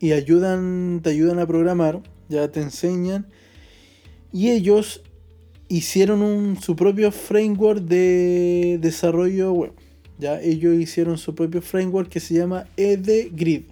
y 0.00 0.10
ayudan, 0.10 1.00
te 1.04 1.10
ayudan 1.10 1.38
a 1.38 1.46
programar, 1.46 2.02
ya 2.28 2.50
te 2.50 2.60
enseñan. 2.62 3.28
Y 4.32 4.50
ellos 4.50 5.02
hicieron 5.68 6.20
un, 6.20 6.60
su 6.60 6.74
propio 6.74 7.12
framework 7.12 7.80
de 7.82 8.78
desarrollo 8.80 9.52
web. 9.52 9.72
Ya 10.18 10.40
ellos 10.40 10.74
hicieron 10.74 11.16
su 11.16 11.36
propio 11.36 11.62
framework 11.62 12.08
que 12.08 12.18
se 12.18 12.34
llama 12.34 12.66
EDGrid, 12.76 13.66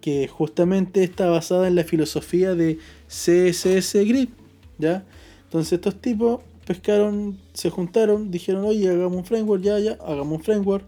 que 0.00 0.26
justamente 0.26 1.04
está 1.04 1.28
basada 1.28 1.68
en 1.68 1.74
la 1.74 1.84
filosofía 1.84 2.54
de 2.54 2.78
CSS 3.08 3.92
Grid, 4.06 4.30
¿ya? 4.78 5.04
Entonces 5.44 5.74
estos 5.74 6.00
tipos 6.00 6.40
pescaron, 6.66 7.38
se 7.52 7.70
juntaron, 7.70 8.30
dijeron, 8.30 8.64
oye, 8.64 8.88
hagamos 8.88 9.18
un 9.18 9.24
framework, 9.24 9.62
ya, 9.62 9.78
ya, 9.78 9.92
hagamos 10.06 10.38
un 10.38 10.44
framework. 10.44 10.86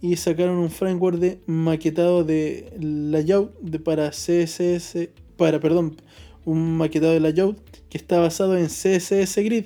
Y 0.00 0.14
sacaron 0.16 0.58
un 0.58 0.70
framework 0.70 1.18
de 1.18 1.40
maquetado 1.46 2.22
de 2.22 2.72
layout 2.78 3.58
de, 3.60 3.80
para 3.80 4.10
CSS, 4.10 5.08
para, 5.36 5.58
perdón, 5.58 5.96
un 6.44 6.76
maquetado 6.76 7.12
de 7.12 7.20
layout 7.20 7.58
que 7.90 7.98
está 7.98 8.20
basado 8.20 8.56
en 8.56 8.66
CSS 8.66 9.36
Grid 9.38 9.64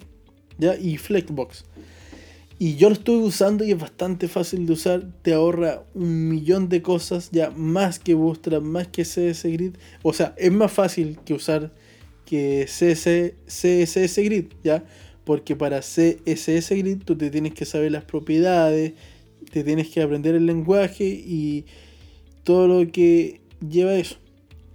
¿ya? 0.59 0.75
y 0.77 0.97
Flexbox. 0.97 1.65
Y 2.59 2.77
yo 2.77 2.89
lo 2.89 2.95
estuve 2.95 3.25
usando 3.25 3.65
y 3.65 3.73
es 3.73 3.79
bastante 3.79 4.29
fácil 4.29 4.67
de 4.67 4.73
usar. 4.75 5.03
Te 5.23 5.35
ahorra 5.35 5.83
un 5.95 6.29
millón 6.29 6.69
de 6.69 6.81
cosas, 6.81 7.31
ya 7.33 7.51
más 7.51 7.99
que 7.99 8.15
Bootstrap, 8.15 8.63
más 8.63 8.87
que 8.87 9.03
CSS 9.03 9.43
Grid. 9.45 9.77
O 10.03 10.13
sea, 10.13 10.33
es 10.37 10.53
más 10.53 10.71
fácil 10.71 11.19
que 11.25 11.35
usar 11.35 11.73
que 12.25 12.67
CS, 12.69 13.35
CSS 13.47 14.17
Grid, 14.19 14.47
¿ya? 14.63 14.85
Porque 15.25 15.57
para 15.57 15.81
CSS 15.81 16.71
Grid 16.71 17.03
tú 17.05 17.17
te 17.17 17.31
tienes 17.31 17.55
que 17.55 17.65
saber 17.65 17.93
las 17.93 18.05
propiedades, 18.05 18.93
te 19.53 19.65
tienes 19.65 19.89
que 19.89 20.03
aprender 20.03 20.35
el 20.35 20.47
lenguaje 20.47 21.05
y 21.05 21.65
todo 22.45 22.67
lo 22.69 22.91
que 22.91 23.41
lleva 23.67 23.95
eso. 23.95 24.17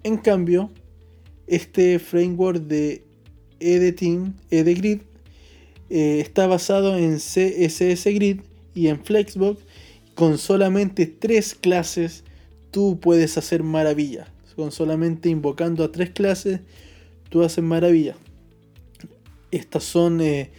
En 0.04 0.18
cambio, 0.18 0.70
este 1.48 2.00
framework 2.00 2.62
de 2.62 3.04
Editing, 3.60 4.36
EdGrid, 4.52 5.00
eh, 5.90 6.20
está 6.20 6.48
basado 6.48 6.98
en 6.98 7.18
CSS 7.18 8.06
Grid 8.14 8.42
y 8.76 8.88
en 8.88 9.04
Flexbox. 9.04 9.62
Con 10.16 10.38
solamente 10.38 11.06
tres 11.06 11.56
clases 11.56 12.24
tú 12.72 13.00
puedes 13.00 13.38
hacer 13.38 13.64
maravilla. 13.64 14.28
Con 14.56 14.72
solamente 14.72 15.30
invocando 15.30 15.84
a 15.84 15.92
tres 15.92 16.10
clases 16.10 16.62
tú 17.30 17.44
haces 17.44 17.64
maravilla. 17.64 18.16
Estas 19.52 19.84
son 19.84 20.22
eh, 20.22 20.50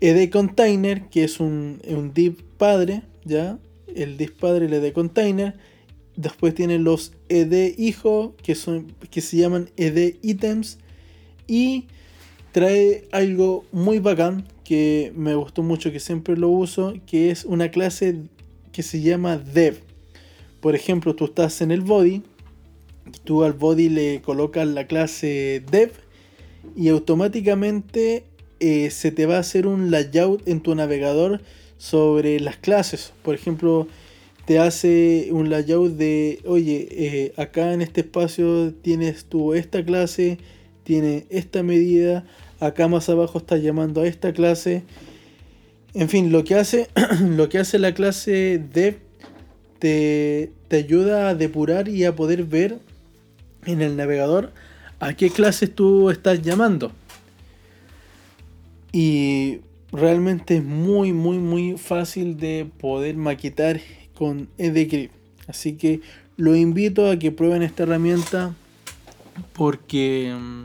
ed 0.00 0.30
container, 0.30 1.08
que 1.08 1.24
es 1.24 1.40
un, 1.40 1.80
un 1.86 2.12
div 2.12 2.42
padre, 2.56 3.02
¿ya? 3.24 3.58
El 3.94 4.16
div 4.16 4.32
padre, 4.36 4.66
el 4.66 4.72
ed 4.72 4.92
container. 4.92 5.54
Después 6.16 6.54
tienen 6.54 6.84
los 6.84 7.12
ed 7.28 7.74
hijo, 7.78 8.34
que, 8.42 8.54
son, 8.54 8.94
que 9.10 9.20
se 9.20 9.36
llaman 9.36 9.70
ed 9.76 10.16
items. 10.22 10.78
Y 11.46 11.86
trae 12.52 13.08
algo 13.12 13.64
muy 13.72 13.98
bacán 13.98 14.44
que 14.64 15.12
me 15.16 15.34
gustó 15.34 15.62
mucho, 15.62 15.92
que 15.92 16.00
siempre 16.00 16.36
lo 16.36 16.48
uso, 16.48 16.94
que 17.06 17.30
es 17.30 17.44
una 17.44 17.70
clase 17.70 18.22
que 18.72 18.82
se 18.82 19.00
llama 19.00 19.36
dev. 19.36 19.80
Por 20.60 20.74
ejemplo, 20.74 21.14
tú 21.14 21.24
estás 21.26 21.60
en 21.60 21.70
el 21.70 21.80
body, 21.80 22.22
tú 23.24 23.44
al 23.44 23.52
body 23.52 23.88
le 23.88 24.22
colocas 24.22 24.68
la 24.68 24.86
clase 24.86 25.62
dev 25.70 25.92
y 26.76 26.88
automáticamente 26.88 28.24
eh, 28.60 28.90
se 28.90 29.10
te 29.10 29.26
va 29.26 29.36
a 29.36 29.40
hacer 29.40 29.66
un 29.66 29.90
layout 29.90 30.46
en 30.46 30.60
tu 30.60 30.74
navegador 30.74 31.40
sobre 31.78 32.38
las 32.40 32.56
clases. 32.56 33.12
Por 33.22 33.34
ejemplo, 33.34 33.88
te 34.44 34.58
hace 34.58 35.28
un 35.32 35.48
layout 35.48 35.92
de, 35.92 36.40
oye, 36.44 36.88
eh, 36.90 37.32
acá 37.36 37.72
en 37.72 37.80
este 37.80 38.02
espacio 38.02 38.74
tienes 38.74 39.24
tú 39.24 39.54
esta 39.54 39.84
clase, 39.84 40.38
tiene 40.84 41.26
esta 41.30 41.62
medida, 41.62 42.26
acá 42.58 42.86
más 42.88 43.08
abajo 43.08 43.38
está 43.38 43.56
llamando 43.56 44.02
a 44.02 44.06
esta 44.06 44.32
clase. 44.32 44.82
En 45.94 46.08
fin, 46.08 46.30
lo 46.30 46.44
que 46.44 46.54
hace, 46.54 46.88
lo 47.24 47.48
que 47.48 47.58
hace 47.58 47.78
la 47.78 47.94
clase 47.94 48.62
dev 48.72 48.98
te, 49.78 50.52
te 50.68 50.76
ayuda 50.76 51.30
a 51.30 51.34
depurar 51.34 51.88
y 51.88 52.04
a 52.04 52.14
poder 52.14 52.44
ver 52.44 52.78
en 53.64 53.80
el 53.80 53.96
navegador 53.96 54.52
a 55.00 55.14
qué 55.14 55.30
clases 55.30 55.74
tú 55.74 56.10
estás 56.10 56.42
llamando. 56.42 56.92
Y 58.92 59.60
realmente 59.92 60.58
es 60.58 60.64
muy, 60.64 61.12
muy, 61.12 61.38
muy 61.38 61.78
fácil 61.78 62.36
de 62.36 62.70
poder 62.78 63.16
maquetar 63.16 63.80
con 64.14 64.48
EDGrid. 64.58 65.10
Así 65.48 65.72
que 65.72 66.00
lo 66.36 66.54
invito 66.54 67.10
a 67.10 67.18
que 67.18 67.32
prueben 67.32 67.62
esta 67.62 67.82
herramienta 67.82 68.54
porque 69.54 70.36
mm, 70.38 70.64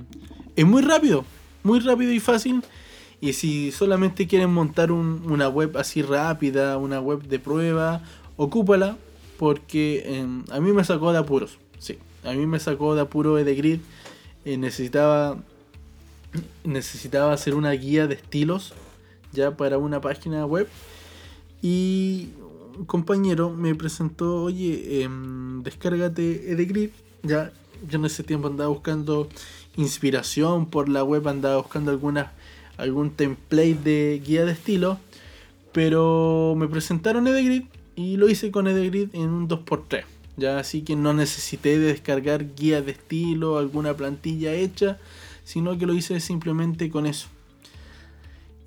es 0.56 0.66
muy 0.66 0.82
rápido, 0.82 1.26
muy 1.64 1.80
rápido 1.80 2.12
y 2.12 2.20
fácil. 2.20 2.64
Y 3.22 3.34
si 3.34 3.72
solamente 3.72 4.28
quieren 4.28 4.54
montar 4.54 4.92
una 4.92 5.48
web 5.48 5.78
así 5.78 6.02
rápida, 6.02 6.78
una 6.78 7.00
web 7.00 7.24
de 7.24 7.40
prueba, 7.40 8.04
ocúpala 8.36 8.98
porque 9.38 10.04
em, 10.06 10.44
a 10.52 10.60
mí 10.60 10.72
me 10.74 10.84
sacó 10.84 11.12
de 11.12 11.20
apuros. 11.20 11.58
Sí, 11.80 11.98
a 12.24 12.34
mí 12.34 12.46
me 12.46 12.60
sacó 12.60 12.96
de 12.96 13.02
apuro 13.02 13.38
EDGrid. 13.38 13.80
Necesitaba 14.46 15.38
necesitaba 16.64 17.34
hacer 17.34 17.56
una 17.56 17.72
guía 17.72 18.08
de 18.08 18.16
estilos 18.16 18.74
ya 19.32 19.56
para 19.58 19.78
una 19.78 20.02
página 20.02 20.46
web 20.46 20.68
y 21.62 22.30
un 22.78 22.86
compañero 22.86 23.50
me 23.50 23.74
presentó, 23.76 24.44
oye, 24.44 25.04
eh, 25.04 25.10
descárgate 25.64 26.52
EDGrid, 26.52 26.90
ya 27.24 27.52
yo 27.90 28.00
en 28.00 28.06
ese 28.06 28.24
tiempo 28.24 28.48
andaba 28.48 28.70
buscando 28.70 29.28
inspiración 29.78 30.68
por 30.68 30.90
la 30.90 31.04
web, 31.04 31.28
andaba 31.28 31.58
buscando 31.58 31.92
alguna, 31.92 32.34
algún 32.78 33.12
template 33.12 33.76
de 33.76 34.22
guía 34.26 34.46
de 34.46 34.52
estilo, 34.52 35.00
pero 35.72 36.56
me 36.58 36.68
presentaron 36.68 37.28
EDGrid 37.28 37.64
y 37.96 38.18
lo 38.18 38.30
hice 38.30 38.52
con 38.52 38.68
EDGrid 38.68 39.10
en 39.14 39.30
un 39.30 39.48
2x3. 39.48 40.04
Ya 40.38 40.60
así 40.60 40.82
que 40.82 40.96
no 40.96 41.14
necesité 41.14 41.80
de 41.80 41.88
descargar 41.88 42.56
guías 42.56 42.86
de 42.86 42.92
estilo, 42.92 43.58
alguna 43.58 43.96
plantilla 43.96 44.54
hecha, 44.54 45.00
sino 45.44 45.78
que 45.78 45.86
lo 45.86 45.94
hice 45.94 46.20
simplemente 46.20 46.90
con 46.90 47.06
eso. 47.06 47.28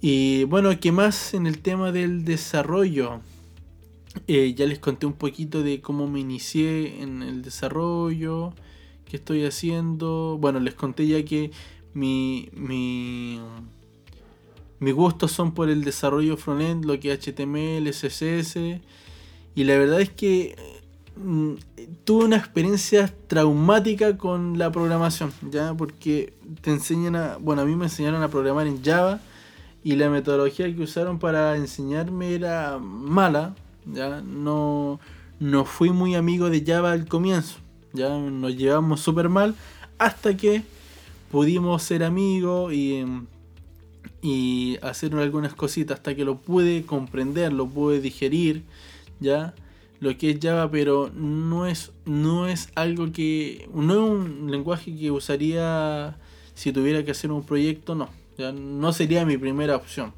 Y 0.00 0.44
bueno, 0.44 0.70
¿qué 0.80 0.92
más 0.92 1.34
en 1.34 1.46
el 1.46 1.58
tema 1.58 1.92
del 1.92 2.24
desarrollo? 2.24 3.20
Eh, 4.26 4.54
ya 4.54 4.66
les 4.66 4.78
conté 4.78 5.06
un 5.06 5.12
poquito 5.12 5.62
de 5.62 5.80
cómo 5.80 6.06
me 6.06 6.20
inicié 6.20 7.02
en 7.02 7.22
el 7.22 7.42
desarrollo, 7.42 8.54
qué 9.04 9.16
estoy 9.16 9.44
haciendo. 9.44 10.38
Bueno, 10.40 10.60
les 10.60 10.74
conté 10.74 11.06
ya 11.06 11.24
que 11.24 11.50
mi, 11.94 12.48
mi, 12.52 13.40
mis 14.78 14.94
gustos 14.94 15.32
son 15.32 15.52
por 15.52 15.68
el 15.68 15.84
desarrollo 15.84 16.36
frontend, 16.36 16.84
lo 16.84 16.98
que 17.00 17.12
HTML, 17.12 17.90
CSS. 17.90 18.80
Y 19.54 19.64
la 19.64 19.76
verdad 19.76 20.00
es 20.00 20.10
que 20.10 20.54
mm, 21.18 21.54
tuve 22.04 22.24
una 22.24 22.36
experiencia 22.36 23.12
traumática 23.26 24.16
con 24.16 24.58
la 24.58 24.70
programación, 24.70 25.32
¿ya? 25.50 25.74
Porque 25.74 26.32
te 26.60 26.70
enseñan 26.70 27.16
a, 27.16 27.36
bueno, 27.38 27.62
a 27.62 27.64
mí 27.64 27.76
me 27.76 27.86
enseñaron 27.86 28.22
a 28.22 28.28
programar 28.28 28.66
en 28.66 28.82
Java 28.82 29.20
y 29.84 29.96
la 29.96 30.10
metodología 30.10 30.74
que 30.74 30.82
usaron 30.82 31.18
para 31.18 31.56
enseñarme 31.56 32.34
era 32.34 32.78
mala, 32.78 33.54
ya 33.86 34.20
no, 34.20 35.00
no 35.40 35.64
fui 35.64 35.90
muy 35.90 36.14
amigo 36.14 36.50
de 36.50 36.64
Java 36.64 36.92
al 36.92 37.06
comienzo, 37.06 37.56
ya 37.92 38.16
nos 38.18 38.56
llevamos 38.56 39.00
súper 39.00 39.28
mal 39.28 39.54
hasta 39.98 40.36
que 40.36 40.62
pudimos 41.30 41.82
ser 41.82 42.04
amigos 42.04 42.72
y, 42.72 43.04
y 44.22 44.78
hacer 44.82 45.14
algunas 45.14 45.54
cositas 45.54 45.98
hasta 45.98 46.14
que 46.14 46.24
lo 46.24 46.38
pude 46.38 46.84
comprender, 46.84 47.52
lo 47.52 47.66
pude 47.66 48.00
digerir, 48.00 48.62
ya 49.20 49.54
lo 50.00 50.16
que 50.16 50.30
es 50.30 50.38
Java, 50.40 50.70
pero 50.70 51.10
no 51.14 51.66
es, 51.66 51.92
no 52.04 52.46
es 52.46 52.70
algo 52.74 53.12
que. 53.12 53.68
No 53.74 53.92
es 53.92 54.10
un 54.10 54.50
lenguaje 54.50 54.96
que 54.96 55.10
usaría 55.10 56.16
si 56.54 56.72
tuviera 56.72 57.04
que 57.04 57.10
hacer 57.10 57.32
un 57.32 57.44
proyecto, 57.44 57.94
no. 57.94 58.08
¿ya? 58.36 58.52
No 58.52 58.92
sería 58.92 59.24
mi 59.24 59.36
primera 59.36 59.76
opción. 59.76 60.12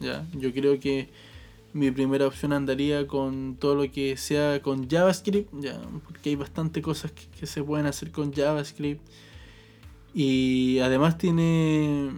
¿ya? 0.00 0.26
Yo 0.34 0.52
creo 0.52 0.78
que 0.78 1.08
mi 1.72 1.90
primera 1.90 2.26
opción 2.26 2.52
andaría 2.52 3.06
con 3.06 3.56
todo 3.56 3.74
lo 3.74 3.90
que 3.90 4.16
sea 4.16 4.62
con 4.62 4.88
JavaScript, 4.88 5.50
ya, 5.60 5.80
porque 6.06 6.30
hay 6.30 6.36
bastante 6.36 6.80
cosas 6.82 7.12
que, 7.12 7.46
se 7.46 7.62
pueden 7.62 7.86
hacer 7.86 8.12
con 8.12 8.32
JavaScript. 8.32 9.00
Y 10.14 10.78
además 10.78 11.18
tiene, 11.18 12.10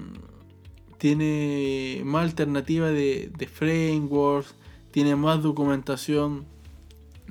tiene 0.98 2.02
más 2.04 2.24
alternativa 2.24 2.88
de, 2.88 3.30
de 3.36 3.46
frameworks, 3.46 4.54
tiene 4.90 5.16
más 5.16 5.42
documentación. 5.42 6.44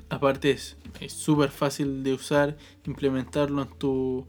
Aparte 0.08 0.50
es 0.50 0.76
súper 1.08 1.50
fácil 1.50 2.02
de 2.02 2.14
usar, 2.14 2.56
implementarlo 2.84 3.62
en 3.62 3.68
tu, 3.68 4.26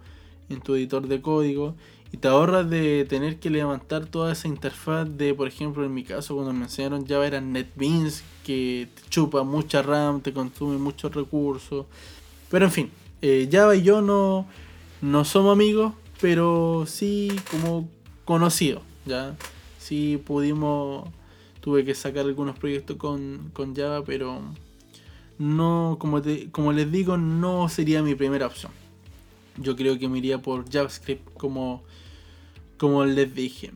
en 0.50 0.62
tu 0.62 0.76
editor 0.76 1.08
de 1.08 1.22
código 1.22 1.76
y 2.12 2.18
te 2.18 2.28
ahorras 2.28 2.70
de 2.70 3.06
tener 3.06 3.38
que 3.40 3.50
levantar 3.50 4.06
toda 4.06 4.32
esa 4.32 4.48
interfaz 4.48 5.08
de, 5.18 5.34
por 5.34 5.48
ejemplo, 5.48 5.84
en 5.86 5.94
mi 5.94 6.04
caso 6.04 6.36
cuando 6.36 6.54
me 6.54 6.64
enseñaron 6.64 7.06
Java 7.06 7.28
eran 7.28 7.52
NetBeans, 7.52 8.24
que 8.46 8.88
te 8.96 9.10
chupa 9.10 9.44
mucha 9.44 9.82
RAM, 9.82 10.22
te 10.22 10.32
consume 10.32 10.78
muchos 10.78 11.14
recursos. 11.14 11.86
Pero 12.50 12.66
en 12.66 12.72
fin, 12.72 12.92
eh, 13.22 13.50
Java 13.52 13.76
y 13.76 13.84
yo 13.84 14.02
no, 14.02 14.48
no 15.02 15.26
somos 15.26 15.52
amigos, 15.52 15.94
pero 16.22 16.86
sí 16.88 17.30
como 17.52 17.90
conocidos, 18.24 18.84
¿ya? 19.06 19.36
Sí 19.78 20.22
pudimos, 20.26 21.10
tuve 21.60 21.84
que 21.84 21.94
sacar 21.94 22.26
algunos 22.26 22.58
proyectos 22.58 22.96
con, 22.96 23.52
con 23.54 23.76
Java, 23.76 24.04
pero 24.06 24.42
no, 25.40 25.98
como, 26.00 26.22
te, 26.22 26.50
como 26.52 26.74
les 26.74 26.92
digo, 26.92 27.18
no 27.18 27.70
sería 27.70 28.02
mi 28.04 28.16
primera 28.16 28.48
opción 28.48 28.72
yo 29.58 29.76
creo 29.76 29.98
que 30.00 30.08
me 30.08 30.20
iría 30.20 30.42
por 30.42 30.70
JavaScript 30.70 31.34
como, 31.34 31.84
como 32.78 33.06
les 33.06 33.34
dije. 33.34 33.72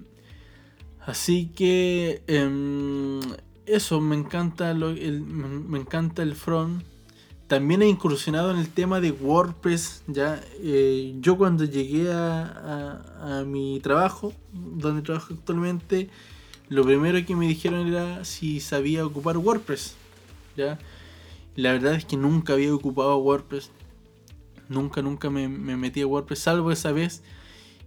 Así 1.05 1.51
que 1.55 2.23
em, 2.27 3.19
eso, 3.65 3.99
me 3.99 4.15
encanta, 4.15 4.71
el, 4.71 5.21
me 5.21 5.79
encanta 5.79 6.23
el 6.23 6.35
front. 6.35 6.83
También 7.47 7.81
he 7.81 7.87
incursionado 7.87 8.51
en 8.51 8.57
el 8.57 8.69
tema 8.69 9.01
de 9.01 9.11
WordPress. 9.11 10.03
Ya, 10.07 10.41
eh, 10.59 11.15
yo 11.19 11.37
cuando 11.37 11.65
llegué 11.65 12.11
a, 12.11 13.39
a, 13.39 13.43
mi 13.43 13.79
trabajo, 13.81 14.33
donde 14.53 15.01
trabajo 15.01 15.33
actualmente, 15.33 16.09
lo 16.69 16.85
primero 16.85 17.25
que 17.25 17.35
me 17.35 17.47
dijeron 17.47 17.87
era 17.87 18.23
si 18.23 18.61
sabía 18.61 19.05
ocupar 19.05 19.37
WordPress. 19.37 19.95
¿ya? 20.55 20.79
La 21.55 21.73
verdad 21.73 21.95
es 21.95 22.05
que 22.05 22.17
nunca 22.17 22.53
había 22.53 22.73
ocupado 22.73 23.17
WordPress. 23.17 23.71
Nunca, 24.69 25.01
nunca 25.01 25.29
me, 25.29 25.47
metí 25.49 26.01
a 26.01 26.07
WordPress, 26.07 26.39
salvo 26.39 26.71
esa 26.71 26.91
vez. 26.91 27.23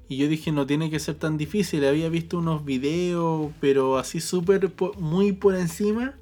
Y 0.08 0.18
yo 0.18 0.28
dije, 0.28 0.52
no 0.52 0.66
tiene 0.66 0.90
que 0.90 1.00
ser 1.00 1.14
tan 1.14 1.38
difícil. 1.38 1.84
Había 1.84 2.10
visto 2.10 2.38
unos 2.38 2.64
videos, 2.64 3.52
pero 3.60 3.96
así 3.96 4.20
súper, 4.20 4.70
muy 4.98 5.32
por 5.32 5.54
encima. 5.54 6.14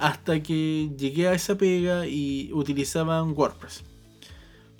Hasta 0.00 0.42
que 0.42 0.90
llegué 0.98 1.28
a 1.28 1.34
esa 1.34 1.56
pega 1.56 2.06
y 2.06 2.50
utilizaban 2.52 3.32
WordPress. 3.36 3.84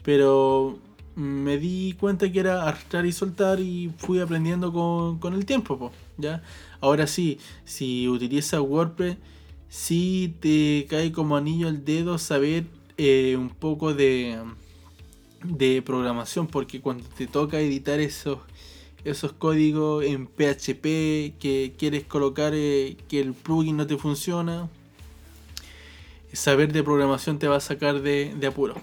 Pero 0.03 0.79
me 1.15 1.59
di 1.59 1.95
cuenta 1.99 2.31
que 2.33 2.41
era 2.41 2.67
arrastrar 2.67 3.05
y 3.07 3.13
soltar 3.13 3.61
y 3.61 3.93
fui 3.99 4.21
aprendiendo 4.21 4.73
con, 4.73 5.35
el 5.35 5.45
tiempo. 5.45 5.93
¿ya? 6.17 6.43
Ahora 6.81 7.07
sí, 7.07 7.39
si 7.65 8.09
utilizas 8.09 8.61
WordPress, 8.61 9.19
sí 9.71 10.37
te 10.41 10.87
cae 10.91 11.13
como 11.13 11.39
anillo 11.39 11.69
al 11.69 11.87
dedo 11.87 12.19
saber 12.19 12.65
eh, 12.99 13.37
un 13.39 13.49
poco 13.49 13.95
de 13.95 14.39
de 15.43 15.83
programación, 15.83 16.47
porque 16.47 16.81
cuando 16.81 17.05
te 17.17 17.27
toca 17.27 17.61
editar 17.61 18.01
esos, 18.01 18.39
esos 19.05 19.33
códigos 19.33 20.05
en 20.05 20.27
PHP 20.27 21.39
que 21.39 21.75
quieres 21.79 22.05
colocar 22.05 22.53
eh, 22.55 22.97
que 23.09 23.21
el 23.21 23.33
plugin 23.33 23.77
no 23.77 23.87
te 23.87 23.97
funciona, 23.97 24.69
saber 26.33 26.73
de 26.73 26.83
programación 26.83 27.39
te 27.39 27.49
va 27.49 27.57
a 27.57 27.61
sacar 27.61 28.03
de, 28.03 28.47
apuro. 28.47 28.75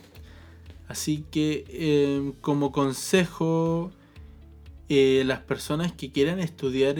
Así 0.88 1.26
que 1.32 1.66
em, 1.70 2.32
como 2.34 2.72
consejo, 2.72 3.92
eh, 4.90 5.24
las 5.26 5.42
personas 5.42 5.92
que 5.92 6.12
quieran 6.12 6.40
estudiar 6.40 6.98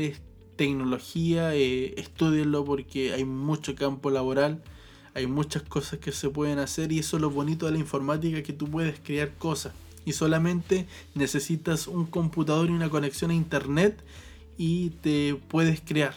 tecnología, 0.58 1.56
eh, 1.56 1.94
estudienlo 1.98 2.66
porque 2.66 3.14
hay 3.14 3.24
mucho 3.24 3.76
campo 3.76 4.10
laboral 4.10 4.62
hay 5.18 5.26
muchas 5.26 5.64
cosas 5.64 5.98
que 5.98 6.12
se 6.12 6.30
pueden 6.30 6.60
hacer 6.60 6.92
y 6.92 7.00
eso 7.00 7.18
es 7.18 7.22
lo 7.22 7.32
bonito 7.32 7.66
de 7.66 7.72
la 7.72 7.80
informática 7.80 8.44
que 8.44 8.54
tú 8.54 8.70
puedes 8.70 9.00
crear 9.00 9.34
cosas 9.34 9.74
y 10.06 10.14
solamente 10.14 10.86
necesitas 11.16 11.88
un 11.88 12.06
computador 12.06 12.70
y 12.70 12.74
una 12.74 12.92
conexión 12.92 13.32
a 13.32 13.34
internet 13.34 14.00
y 14.60 14.92
te 15.02 15.34
puedes 15.48 15.82
crear, 15.82 16.14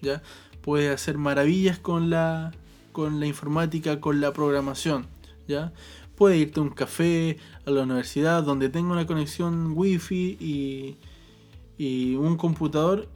¿ya? 0.00 0.22
Puedes 0.62 0.94
hacer 0.94 1.18
maravillas 1.18 1.80
con 1.80 2.10
la 2.10 2.52
con 2.92 3.18
la 3.18 3.26
informática, 3.26 4.00
con 4.00 4.20
la 4.20 4.32
programación, 4.32 5.08
¿ya? 5.48 5.72
Puedes 6.14 6.40
irte 6.40 6.60
a 6.60 6.62
un 6.62 6.70
café, 6.70 7.38
a 7.66 7.72
la 7.72 7.82
universidad 7.82 8.44
donde 8.44 8.68
tenga 8.68 8.92
una 8.92 9.04
conexión 9.04 9.72
wifi 9.74 10.38
y, 10.40 10.96
y 11.76 12.14
un 12.14 12.36
computador 12.36 13.08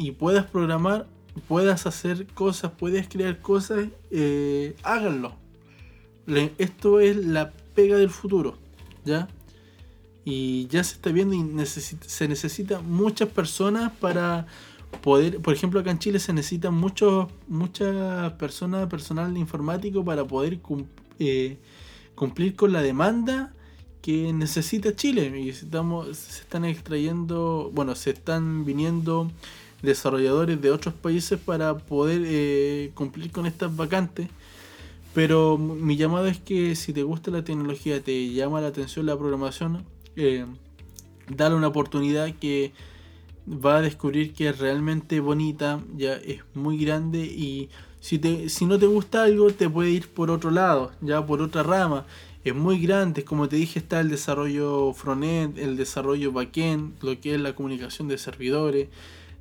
y 0.00 0.12
puedas 0.12 0.46
programar 0.46 1.06
puedas 1.46 1.86
hacer 1.86 2.26
cosas, 2.26 2.72
puedes 2.72 3.08
crear 3.08 3.40
cosas, 3.40 3.88
eh, 4.10 4.76
háganlo. 4.82 5.34
esto 6.58 7.00
es 7.00 7.16
la 7.16 7.52
pega 7.74 7.96
del 7.96 8.10
futuro, 8.10 8.56
¿ya? 9.04 9.28
Y 10.24 10.66
ya 10.68 10.84
se 10.84 10.94
está 10.94 11.10
viendo 11.10 11.34
y 11.34 11.66
se 11.66 12.28
necesita 12.28 12.80
muchas 12.80 13.28
personas 13.28 13.92
para 13.92 14.46
poder, 15.02 15.40
por 15.40 15.54
ejemplo 15.54 15.80
acá 15.80 15.90
en 15.90 15.98
Chile 15.98 16.18
se 16.18 16.32
necesitan 16.32 16.74
muchos, 16.74 17.28
muchas 17.48 18.32
personas, 18.34 18.88
personal 18.88 19.36
informático 19.36 20.04
para 20.04 20.24
poder 20.24 20.60
eh, 21.18 21.58
cumplir 22.14 22.54
con 22.54 22.72
la 22.72 22.82
demanda 22.82 23.54
que 24.02 24.32
necesita 24.32 24.94
Chile. 24.94 25.32
Y 25.40 25.52
se 25.52 25.66
están 26.40 26.64
extrayendo, 26.64 27.70
bueno, 27.74 27.94
se 27.94 28.10
están 28.10 28.64
viniendo 28.64 29.30
desarrolladores 29.82 30.60
de 30.60 30.70
otros 30.70 30.94
países 30.94 31.38
para 31.38 31.76
poder 31.76 32.22
eh, 32.24 32.90
cumplir 32.94 33.30
con 33.32 33.46
estas 33.46 33.74
vacantes. 33.74 34.28
Pero 35.14 35.58
mi 35.58 35.96
llamado 35.96 36.26
es 36.26 36.38
que 36.38 36.76
si 36.76 36.92
te 36.92 37.02
gusta 37.02 37.30
la 37.30 37.42
tecnología, 37.42 38.00
te 38.00 38.32
llama 38.32 38.60
la 38.60 38.68
atención 38.68 39.06
la 39.06 39.18
programación, 39.18 39.84
eh, 40.16 40.46
dale 41.28 41.56
una 41.56 41.68
oportunidad 41.68 42.32
que 42.34 42.72
va 43.48 43.78
a 43.78 43.82
descubrir 43.82 44.32
que 44.32 44.48
es 44.48 44.58
realmente 44.58 45.18
bonita, 45.20 45.80
ya 45.96 46.14
es 46.14 46.42
muy 46.54 46.78
grande 46.78 47.20
y 47.20 47.68
si, 48.00 48.18
te, 48.18 48.48
si 48.48 48.66
no 48.66 48.78
te 48.78 48.86
gusta 48.86 49.24
algo 49.24 49.50
te 49.50 49.68
puede 49.68 49.90
ir 49.90 50.08
por 50.08 50.30
otro 50.30 50.50
lado, 50.50 50.92
ya 51.00 51.24
por 51.24 51.42
otra 51.42 51.62
rama. 51.62 52.06
Es 52.42 52.54
muy 52.54 52.80
grande, 52.80 53.22
como 53.24 53.48
te 53.48 53.56
dije 53.56 53.78
está 53.78 54.00
el 54.00 54.08
desarrollo 54.08 54.94
frontend, 54.94 55.58
el 55.58 55.76
desarrollo 55.76 56.32
backend, 56.32 57.02
lo 57.02 57.20
que 57.20 57.34
es 57.34 57.40
la 57.40 57.54
comunicación 57.54 58.08
de 58.08 58.16
servidores, 58.16 58.88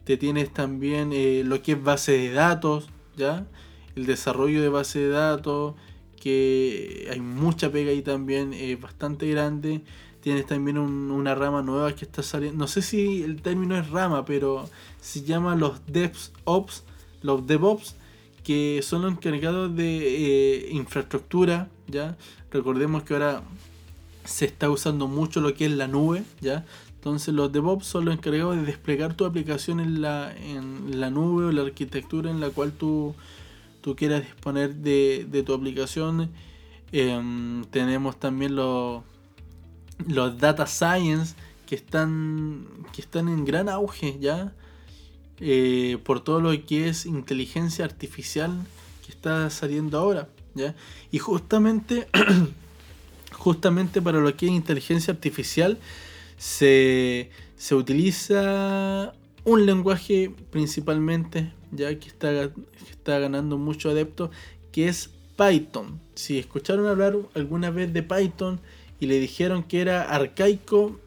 te 0.09 0.17
tienes 0.17 0.51
también 0.51 1.11
eh, 1.13 1.43
lo 1.45 1.61
que 1.61 1.73
es 1.73 1.83
base 1.83 2.13
de 2.13 2.31
datos, 2.31 2.89
¿ya? 3.15 3.45
El 3.95 4.07
desarrollo 4.07 4.59
de 4.59 4.67
base 4.67 4.97
de 5.01 5.09
datos, 5.09 5.75
que 6.19 7.07
hay 7.11 7.19
mucha 7.19 7.71
pega 7.71 7.91
ahí 7.91 8.01
también, 8.01 8.51
es 8.51 8.81
bastante 8.81 9.29
grande. 9.29 9.83
Tienes 10.21 10.47
también 10.47 10.79
una 10.79 11.35
rama 11.35 11.61
nueva 11.61 11.93
que 11.93 12.05
está 12.05 12.23
saliendo. 12.23 12.57
No 12.57 12.65
sé 12.67 12.81
si 12.81 13.21
el 13.21 13.43
término 13.43 13.77
es 13.77 13.91
rama, 13.91 14.25
pero 14.25 14.67
se 14.99 15.21
llama 15.21 15.55
los 15.55 15.79
DevOps, 15.85 16.85
los 17.21 17.45
DevOps, 17.45 17.95
que 18.43 18.81
son 18.81 19.03
los 19.03 19.11
encargados 19.11 19.75
de 19.75 19.97
eh, 19.99 20.69
infraestructura, 20.71 21.69
¿ya? 21.85 22.17
Recordemos 22.49 23.03
que 23.03 23.13
ahora 23.13 23.43
se 24.25 24.45
está 24.45 24.71
usando 24.71 25.07
mucho 25.07 25.39
lo 25.39 25.53
que 25.53 25.67
es 25.67 25.71
la 25.71 25.87
nube, 25.87 26.23
¿ya? 26.41 26.65
Entonces 26.99 27.33
los 27.33 27.49
DevOps 27.49 27.85
son 27.85 28.03
los 28.03 28.13
encargados 28.13 28.57
de 28.57 28.63
desplegar 28.63 29.13
tu 29.13 29.23
aplicación 29.23 29.79
en 29.79 30.01
la, 30.01 30.35
en 30.35 30.99
la 30.99 31.09
nube 31.09 31.45
o 31.45 31.51
la 31.53 31.61
arquitectura 31.61 32.29
en 32.29 32.41
la 32.41 32.49
cual 32.49 32.73
tú, 32.73 33.15
tú 33.79 33.95
quieras 33.95 34.21
disponer 34.21 34.75
de, 34.75 35.43
tu 35.45 35.53
aplicación. 35.53 36.29
Em, 36.91 37.63
tenemos 37.71 38.19
también 38.19 38.57
los, 38.57 39.01
los 40.09 40.37
data 40.39 40.67
science 40.67 41.35
que 41.65 41.75
están, 41.75 42.67
que 42.91 43.01
están 43.01 43.29
en 43.29 43.45
gran 43.45 43.69
auge 43.69 44.17
ya. 44.19 44.53
Eh, 45.39 45.99
por 46.03 46.21
todo 46.21 46.41
lo 46.41 46.65
que 46.65 46.89
es 46.89 47.05
inteligencia 47.05 47.85
artificial 47.85 48.51
que 49.05 49.13
está 49.13 49.49
saliendo 49.49 49.97
ahora. 49.97 50.27
¿ya? 50.53 50.75
Y 51.11 51.19
justamente, 51.19 52.09
justamente 53.31 54.01
para 54.01 54.19
lo 54.19 54.35
que 54.35 54.47
es 54.47 54.51
inteligencia 54.51 55.13
artificial, 55.13 55.77
se, 56.39 57.29
utiliza 57.71 59.13
un 59.43 59.65
lenguaje 59.65 60.33
principalmente, 60.49 61.53
ya 61.71 61.93
que 61.99 62.07
está, 62.07 62.51
está 62.89 63.19
ganando 63.19 63.57
mucho 63.57 63.89
adepto, 63.89 64.31
que 64.71 64.87
es 64.87 65.11
Python. 65.37 65.99
Si 66.15 66.39
escucharon 66.39 66.87
hablar 66.87 67.15
alguna 67.35 67.69
vez 67.71 67.93
de 67.93 68.03
Python 68.03 68.61
y 68.99 69.07
le 69.07 69.19
dijeron 69.19 69.63
que 69.63 69.81
era 69.81 70.03
arcaico, 70.03 70.99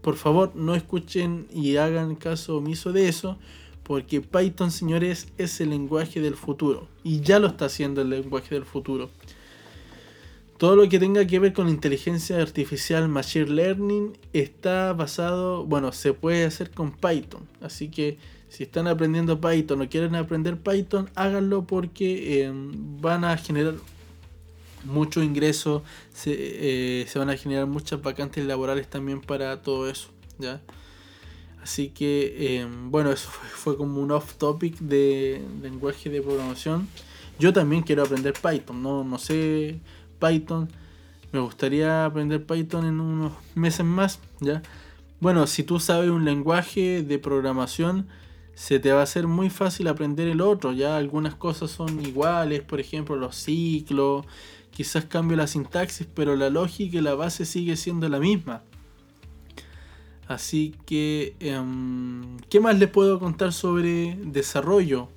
por 0.00 0.16
favor 0.16 0.56
no 0.56 0.74
escuchen 0.74 1.46
y 1.52 1.76
hagan 1.76 2.14
caso 2.14 2.56
omiso 2.56 2.92
de 2.92 3.08
eso, 3.08 3.38
porque 3.82 4.22
Python, 4.22 4.70
señores, 4.70 5.28
es 5.36 5.60
el 5.60 5.70
lenguaje 5.70 6.22
del 6.22 6.34
futuro. 6.34 6.88
Y 7.02 7.20
ya 7.20 7.38
lo 7.38 7.48
está 7.48 7.66
haciendo 7.66 8.00
el 8.00 8.08
lenguaje 8.08 8.54
del 8.54 8.64
futuro. 8.64 9.10
Todo 10.58 10.76
lo 10.76 10.88
que 10.88 10.98
tenga 10.98 11.26
que 11.26 11.38
ver 11.40 11.52
con 11.52 11.68
inteligencia 11.68 12.40
artificial, 12.40 13.08
machine 13.08 13.46
learning, 13.46 14.16
está 14.32 14.92
basado, 14.92 15.64
bueno, 15.64 15.90
se 15.92 16.12
puede 16.12 16.44
hacer 16.44 16.70
con 16.70 16.92
Python. 16.92 17.48
Así 17.60 17.88
que 17.88 18.18
si 18.48 18.62
están 18.62 18.86
aprendiendo 18.86 19.40
Python 19.40 19.82
o 19.82 19.88
quieren 19.88 20.14
aprender 20.14 20.56
Python, 20.58 21.10
háganlo 21.16 21.66
porque 21.66 22.42
eh, 22.42 22.52
van 22.54 23.24
a 23.24 23.36
generar 23.36 23.74
mucho 24.84 25.22
ingreso, 25.22 25.82
se, 26.12 26.32
eh, 26.32 27.06
se, 27.08 27.18
van 27.18 27.30
a 27.30 27.36
generar 27.36 27.66
muchas 27.66 28.00
vacantes 28.00 28.44
laborales 28.44 28.88
también 28.88 29.20
para 29.20 29.60
todo 29.60 29.90
eso. 29.90 30.10
¿ya? 30.38 30.60
Así 31.64 31.88
que, 31.88 32.34
eh, 32.38 32.68
bueno, 32.68 33.10
eso 33.10 33.28
fue, 33.28 33.76
como 33.76 34.00
un 34.00 34.12
off 34.12 34.34
topic 34.34 34.78
de 34.78 35.42
lenguaje 35.62 36.10
de 36.10 36.20
programación. 36.20 36.88
Yo 37.38 37.52
también 37.52 37.82
quiero 37.82 38.04
aprender 38.04 38.34
Python, 38.34 38.82
no, 38.82 39.02
no 39.02 39.18
sé 39.18 39.80
Python. 40.18 40.68
Me 41.32 41.40
gustaría 41.40 42.04
aprender 42.04 42.44
Python 42.46 42.86
en 42.86 43.00
unos 43.00 43.32
meses 43.54 43.84
más, 43.84 44.20
¿ya? 44.40 44.62
Bueno, 45.20 45.46
si 45.46 45.62
tú 45.62 45.80
sabes 45.80 46.10
un 46.10 46.24
lenguaje 46.24 47.02
de 47.02 47.18
programación, 47.18 48.08
se 48.54 48.78
te 48.78 48.92
va 48.92 49.00
a 49.00 49.04
hacer 49.04 49.26
muy 49.26 49.50
fácil 49.50 49.88
aprender 49.88 50.28
el 50.28 50.40
otro. 50.40 50.72
Ya 50.72 50.96
algunas 50.96 51.34
cosas 51.34 51.70
son 51.70 52.04
iguales, 52.04 52.62
por 52.62 52.80
ejemplo, 52.80 53.16
los 53.16 53.36
ciclos, 53.36 54.26
quizás 54.70 55.04
cambio 55.06 55.36
la 55.36 55.46
sintaxis, 55.46 56.06
pero 56.14 56.36
la 56.36 56.50
lógica 56.50 56.98
y 56.98 57.00
la 57.00 57.14
base 57.14 57.44
sigue 57.44 57.76
siendo 57.76 58.08
la 58.08 58.18
misma. 58.18 58.62
Así 60.26 60.74
que, 60.86 61.36
em, 61.40 62.38
¿qué 62.48 62.60
más 62.60 62.78
les 62.78 62.88
puedo 62.88 63.18
contar 63.18 63.52
sobre 63.52 64.16
desarrollo? 64.24 65.08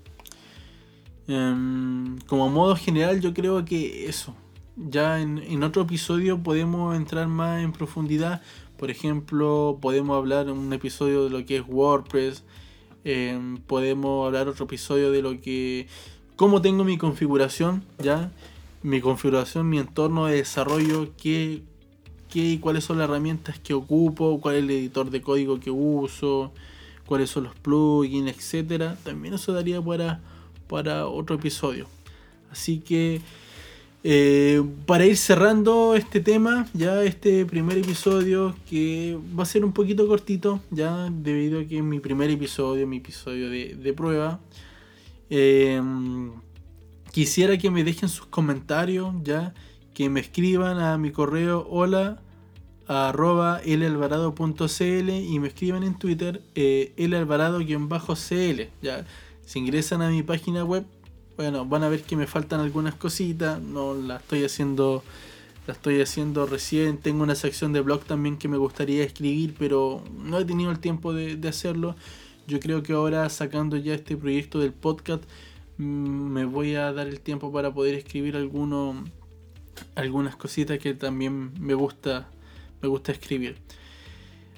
Em, 1.28 2.18
como 2.28 2.50
modo 2.50 2.76
general, 2.76 3.20
yo 3.22 3.34
creo 3.34 3.64
que 3.66 4.08
eso. 4.08 4.36
Ya 4.78 5.20
en, 5.20 5.64
otro 5.64 5.82
episodio 5.82 6.42
podemos 6.44 6.96
entrar 6.96 7.28
más 7.28 7.64
en 7.64 7.74
profundidad. 7.74 8.42
Por 8.78 8.92
ejemplo, 8.92 9.80
podemos 9.82 10.16
hablar 10.16 10.48
en 10.48 10.58
un 10.58 10.72
episodio 10.72 11.24
de 11.24 11.32
lo 11.32 11.46
que 11.46 11.58
es 11.58 11.64
WordPress, 11.68 12.44
Em, 13.10 13.56
podemos 13.60 14.26
hablar 14.28 14.50
otro 14.50 14.66
episodio 14.66 15.12
de 15.12 15.22
lo 15.22 15.40
que. 15.40 15.88
cómo 16.36 16.62
tengo 16.62 16.84
mi 16.84 16.98
configuración, 16.98 17.86
¿ya? 18.00 18.34
Mi 18.84 19.00
configuración, 19.00 19.70
mi 19.70 19.80
entorno 19.80 20.26
de 20.26 20.36
desarrollo, 20.36 21.14
qué, 21.16 21.64
qué, 22.30 22.60
cuáles 22.60 22.84
son 22.84 22.98
las 22.98 23.08
herramientas 23.08 23.60
que 23.60 23.74
ocupo, 23.74 24.42
cuál 24.42 24.56
es 24.56 24.64
el 24.64 24.72
editor 24.72 25.10
de 25.10 25.22
código 25.22 25.58
que 25.58 25.72
uso, 25.72 26.52
cuáles 27.06 27.30
son 27.30 27.46
los 27.46 27.56
plugins, 27.56 28.30
etcétera. 28.30 28.98
También 29.06 29.36
eso 29.36 29.54
daría 29.54 29.82
para, 29.82 30.20
para 30.68 31.08
otro 31.08 31.38
episodio. 31.38 31.88
Así 32.52 32.80
que 32.80 33.22
eh, 34.04 34.64
para 34.86 35.06
ir 35.06 35.18
cerrando 35.18 35.96
este 35.96 36.20
tema, 36.20 36.68
ya 36.74 37.04
este 37.04 37.46
primer 37.46 37.78
episodio 37.78 38.56
que 38.70 39.18
va 39.38 39.44
a 39.44 39.46
ser 39.46 39.66
un 39.66 39.74
poquito 39.74 40.08
cortito, 40.08 40.62
ya 40.72 41.10
debido 41.12 41.60
a 41.60 41.66
que 41.66 41.78
es 41.78 41.84
mi 41.84 42.00
primer 42.00 42.30
episodio, 42.30 42.88
mi 42.88 42.98
episodio 42.98 43.50
de, 43.50 43.94
prueba. 43.94 44.40
Eh, 45.30 45.82
quisiera 47.12 47.58
que 47.58 47.72
me 47.72 47.84
dejen 47.84 48.10
sus 48.10 48.28
comentarios, 48.28 49.14
ya 49.24 49.54
que 49.94 50.10
me 50.10 50.20
escriban 50.20 50.80
a 50.80 50.98
mi 50.98 51.12
correo 51.12 51.68
hola 51.70 52.22
arroba 52.88 53.60
elalvarado.cl 53.66 55.10
y 55.10 55.40
me 55.40 55.48
escriban 55.48 55.84
en 55.84 55.98
Twitter 55.98 56.42
eh, 56.56 56.94
elalvarado-cl. 56.98 58.70
Ya, 58.82 59.06
si 59.46 59.60
ingresan 59.60 60.02
a 60.02 60.10
mi 60.10 60.24
página 60.24 60.64
web 60.64 60.86
bueno, 61.38 61.66
van 61.66 61.84
a 61.84 61.90
ver 61.90 62.04
que 62.04 62.16
me 62.16 62.28
faltan 62.28 62.60
algunas 62.60 62.96
cositas, 62.96 63.62
no 63.62 63.94
la 63.94 64.18
estoy 64.18 64.44
haciendo 64.44 65.04
la 65.68 65.74
estoy 65.74 66.02
haciendo 66.02 66.46
recién, 66.46 66.98
tengo 66.98 67.24
una 67.24 67.36
sección 67.36 67.74
de 67.74 67.82
blog 67.82 68.06
también 68.06 68.38
que 68.38 68.48
me 68.48 68.56
gustaría 68.56 69.04
escribir, 69.04 69.54
pero 69.60 70.02
no 70.18 70.40
he 70.40 70.46
tenido 70.46 70.72
el 70.72 70.80
tiempo 70.80 71.14
de, 71.14 71.46
hacerlo. 71.48 71.96
Yo 72.48 72.62
creo 72.62 72.84
que 72.84 72.94
ahora 72.94 73.30
sacando 73.30 73.76
ya 73.76 73.94
este 73.94 74.16
proyecto 74.16 74.60
del 74.60 74.72
podcast 74.72 75.24
mm, 75.78 75.84
me 75.84 76.46
voy 76.46 76.76
a 76.76 76.94
dar 76.94 77.08
el 77.08 77.20
tiempo 77.20 77.52
para 77.52 77.74
poder 77.74 77.96
escribir 77.96 78.38
alguno, 78.38 79.04
algunas 79.96 80.38
cositas 80.38 80.80
que 80.80 80.94
también 80.94 81.52
me 81.60 81.74
gusta 81.74 82.30
me 82.82 82.88
gusta 82.88 83.12
escribir. 83.12 83.58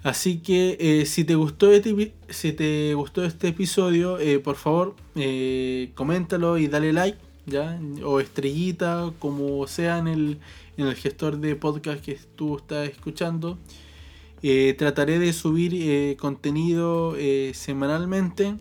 Así 0.03 0.39
que 0.39 0.77
eh, 0.79 1.05
si, 1.05 1.25
te 1.25 1.35
gustó 1.35 1.71
este, 1.73 2.13
si 2.29 2.53
te 2.53 2.93
gustó 2.93 3.25
este 3.25 3.49
episodio, 3.49 4.17
eh, 4.17 4.39
por 4.39 4.55
favor, 4.55 4.95
eh, 5.15 5.91
coméntalo 5.93 6.57
y 6.57 6.67
dale 6.67 6.93
like, 6.93 7.17
¿ya? 7.45 7.77
O 8.05 8.21
estrellita, 8.21 9.11
como 9.19 9.67
sea 9.67 9.97
en 9.97 10.07
el, 10.07 10.39
en 10.77 10.87
el 10.87 10.95
gestor 10.95 11.37
de 11.39 11.55
podcast 11.55 12.01
que 12.03 12.17
tú 12.35 12.57
estás 12.57 12.87
escuchando. 12.87 13.57
trataré 14.77 15.19
de 15.19 15.33
subir 15.33 16.15
contenido 16.17 17.15
semanalmente 17.53 18.55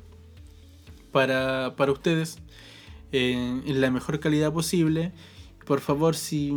para, 1.12 1.74
para 1.76 1.92
ustedes 1.92 2.38
en 3.12 3.80
la 3.80 3.90
mejor 3.92 4.18
calidad 4.18 4.52
posible. 4.52 5.12
Por 5.66 5.80
favor, 5.80 6.16
si 6.16 6.50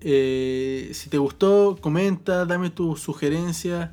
eh, 0.00 0.90
si 0.92 1.10
te 1.10 1.18
gustó, 1.18 1.78
comenta, 1.80 2.44
dame 2.44 2.70
tus 2.70 3.00
sugerencias, 3.00 3.90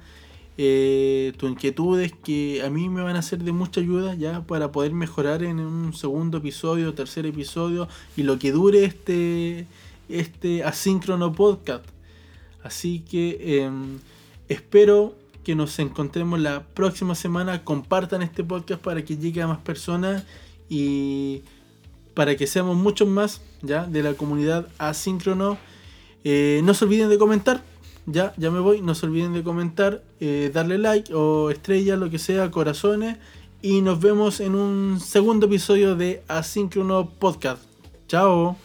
eh, 0.57 1.33
tus 1.37 1.49
inquietudes 1.49 2.13
que 2.13 2.61
a 2.63 2.69
mí 2.69 2.87
me 2.89 3.01
van 3.01 3.15
a 3.15 3.21
ser 3.21 3.43
de 3.43 3.51
mucha 3.51 3.81
ayuda 3.81 4.15
ya 4.15 4.41
para 4.41 4.71
poder 4.71 4.93
mejorar 4.93 5.43
en 5.43 5.59
un 5.59 5.93
segundo 5.93 6.37
episodio, 6.37 6.93
tercer 6.93 7.25
episodio 7.25 7.87
y 8.15 8.23
lo 8.23 8.39
que 8.39 8.51
dure 8.51 8.85
este, 8.85 9.67
este 10.07 10.63
asíncrono 10.63 11.33
podcast. 11.33 11.85
Así 12.63 12.99
que 12.99 13.63
em, 13.63 13.99
espero 14.47 15.15
que 15.43 15.55
nos 15.55 15.77
encontremos 15.79 16.39
la 16.39 16.63
próxima 16.63 17.15
semana. 17.15 17.63
Compartan 17.63 18.23
este 18.23 18.43
podcast 18.43 18.81
para 18.81 19.05
que 19.05 19.17
llegue 19.17 19.41
a 19.41 19.47
más 19.47 19.59
personas 19.59 20.23
y 20.69 21.43
para 22.15 22.35
que 22.35 22.47
seamos 22.47 22.75
muchos 22.75 23.07
más 23.07 23.41
ya 23.61 23.85
de 23.85 24.01
la 24.01 24.13
comunidad 24.13 24.67
asíncrono. 24.77 25.57
Eh, 26.25 26.59
no 26.63 26.73
se 26.73 26.83
olviden 26.83 27.09
de 27.09 27.17
comentar. 27.17 27.63
Ya, 28.07 28.33
ya 28.35 28.51
me 28.51 28.59
voy. 28.59 28.81
No 28.81 28.95
se 28.95 29.05
olviden 29.05 29.33
de 29.33 29.43
comentar, 29.43 30.03
eh, 30.19 30.51
darle 30.53 30.77
like 30.77 31.13
o 31.13 31.49
estrella, 31.49 31.95
lo 31.95 32.09
que 32.09 32.19
sea, 32.19 32.51
corazones. 32.51 33.17
Y 33.61 33.81
nos 33.81 34.01
vemos 34.01 34.41
en 34.41 34.55
un 34.55 34.99
segundo 34.99 35.45
episodio 35.45 35.95
de 35.95 36.23
Asíncrono 36.27 37.09
Podcast. 37.09 37.63
Chao. 38.07 38.57